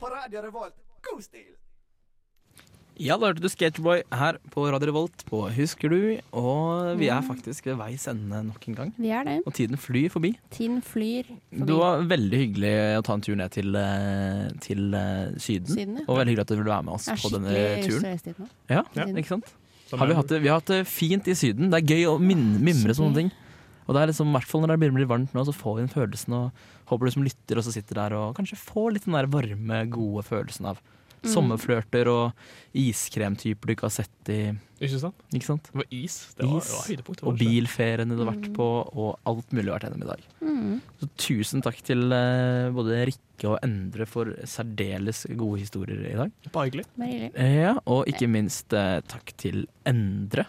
På 0.00 0.10
Radio 0.12 0.42
Revolt. 0.44 0.74
God 1.06 1.22
stil! 1.24 1.54
Ja, 2.96 3.18
da 3.20 3.28
hørte 3.28 3.42
du 3.44 3.48
Skateboy 3.52 4.00
her 4.16 4.38
på 4.54 4.62
Radio 4.72 4.88
Revolt 4.88 5.24
på 5.28 5.42
Husker 5.52 5.92
du? 5.92 5.98
Og 6.36 6.94
vi 6.96 7.10
er 7.12 7.20
faktisk 7.26 7.68
ved 7.68 7.76
veis 7.76 8.06
ende 8.08 8.40
nok 8.46 8.64
en 8.70 8.78
gang. 8.78 8.92
Vi 8.96 9.10
er 9.12 9.26
det. 9.28 9.34
Og 9.44 9.52
tiden 9.56 9.76
flyr 9.80 10.08
forbi. 10.12 10.32
Tiden 10.54 10.80
flyr 10.84 11.28
forbi 11.28 11.68
Det 11.68 11.76
var 11.76 12.06
veldig 12.08 12.40
hyggelig 12.40 12.72
å 12.96 13.04
ta 13.04 13.18
en 13.18 13.24
tur 13.26 13.36
ned 13.36 13.52
til, 13.52 13.76
eh, 13.76 14.48
til 14.64 14.96
eh, 14.96 15.36
Syden. 15.36 15.74
Syden. 15.74 16.00
Ja. 16.00 16.06
Og 16.08 16.22
veldig 16.22 16.32
hyggelig 16.32 16.46
at 16.46 16.54
du 16.54 16.56
ville 16.56 16.72
være 16.72 16.88
med 16.88 16.96
oss 16.96 17.08
på 17.20 17.32
denne 17.36 17.56
turen. 17.84 18.36
nå. 18.40 18.48
Ja, 18.72 18.84
Syden. 18.94 19.20
ikke 19.20 19.34
sant? 19.34 19.52
Har 19.92 20.08
vi, 20.08 20.16
hatt 20.18 20.32
det, 20.32 20.40
vi 20.42 20.48
har 20.50 20.62
hatt 20.62 20.72
det 20.72 20.86
fint 20.88 21.28
i 21.28 21.36
Syden. 21.36 21.68
Det 21.72 21.82
er 21.82 21.92
gøy 21.96 22.08
å 22.10 22.16
min, 22.18 22.48
mimre 22.64 22.96
sånne 22.96 23.20
ting. 23.20 23.34
Og 23.86 23.94
det 23.94 24.02
er 24.02 24.10
liksom, 24.10 24.32
hvert 24.34 24.50
fall 24.50 24.60
når 24.64 24.74
det 24.74 24.78
begynner 24.82 24.98
å 24.98 25.02
bli 25.04 25.10
varmt 25.14 25.34
nå, 25.34 25.44
så 25.46 25.54
får 25.54 25.76
vi 25.78 25.84
den 25.86 25.94
følelsen. 25.94 26.34
Og 26.34 26.90
håper 26.90 27.06
du 27.06 27.10
som 27.14 27.22
lytter 27.26 27.56
også 27.62 27.72
sitter 27.76 27.94
der 28.02 28.12
og 28.18 28.34
kanskje 28.36 28.58
får 28.58 28.92
litt 28.96 29.04
den 29.06 29.14
der 29.18 29.26
varme, 29.30 29.82
gode 29.90 30.26
følelsen 30.26 30.66
av 30.74 30.82
Mm. 31.26 31.30
sommerflørter 31.32 32.06
og 32.12 32.32
iskremtyper 32.76 33.66
du 33.66 33.72
ikke 33.72 33.86
har 33.88 33.94
sett 33.94 34.28
i 34.30 34.40
Ikke 34.76 34.98
sant? 35.00 35.14
Ikke 35.34 35.46
sant? 35.48 35.70
Det 35.72 35.80
var 35.80 35.86
is. 35.90 36.16
Det 36.36 36.44
var, 36.46 36.58
Is. 36.60 36.66
det 36.68 36.76
var 36.76 36.88
høydepunktet. 36.90 37.22
Og 37.22 37.26
var 37.26 37.32
og 37.32 37.38
bilferiene 37.40 38.16
du 38.18 38.20
har 38.22 38.28
vært 38.34 38.48
Mm. 38.50 38.54
på, 38.58 38.66
og 38.94 39.18
alt 39.24 39.50
mulig 39.56 39.70
har 39.72 39.78
vært 39.78 39.86
gjennom 39.88 40.02
i 40.04 40.10
dag. 40.10 40.22
Mm. 40.42 40.80
Så 41.00 41.08
tusen 41.16 41.62
takk 41.64 41.80
til 41.82 42.12
eh, 42.12 42.70
både 42.76 43.00
Rikke 43.08 43.48
og 43.48 43.58
Endre 43.64 44.06
for 44.06 44.26
særdeles 44.44 45.24
gode 45.34 45.60
historier 45.64 46.04
i 46.12 46.14
dag. 46.20 46.30
Bare 46.52 46.68
hyggelig. 46.70 46.84
Ja, 47.34 47.72
og 47.86 48.04
ikke 48.06 48.28
minst 48.28 48.72
eh, 48.76 49.00
takk 49.08 49.32
til 49.40 49.66
Endre. 49.86 50.44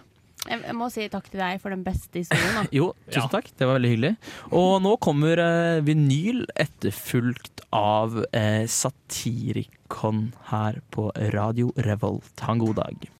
Jeg, 0.48 0.76
må 0.78 0.88
si 0.94 1.08
takk 1.12 1.28
til 1.32 1.42
deg 1.42 1.60
for 1.64 1.74
den 1.76 1.84
beste 1.86 2.22
historien. 2.24 2.56
Da. 2.62 2.64
Jo, 2.80 2.92
tusen 3.10 3.26
Ja. 3.26 3.32
takk. 3.38 3.52
Det 3.58 3.68
var 3.68 3.78
veldig 3.80 3.92
hyggelig. 3.96 4.14
Og 4.56 4.78
nå 4.86 4.94
kommer 5.04 5.42
eh, 5.44 5.82
vinyl 5.88 6.46
etterfulgt 6.56 7.66
av 7.76 8.22
eh, 8.32 8.64
Satirikon 8.72 10.34
her 10.52 10.82
på 10.92 11.10
Radio 11.36 11.72
Revolt. 11.88 12.34
Ha 12.46 12.56
en 12.56 12.64
god 12.64 12.76
dag. 12.84 13.08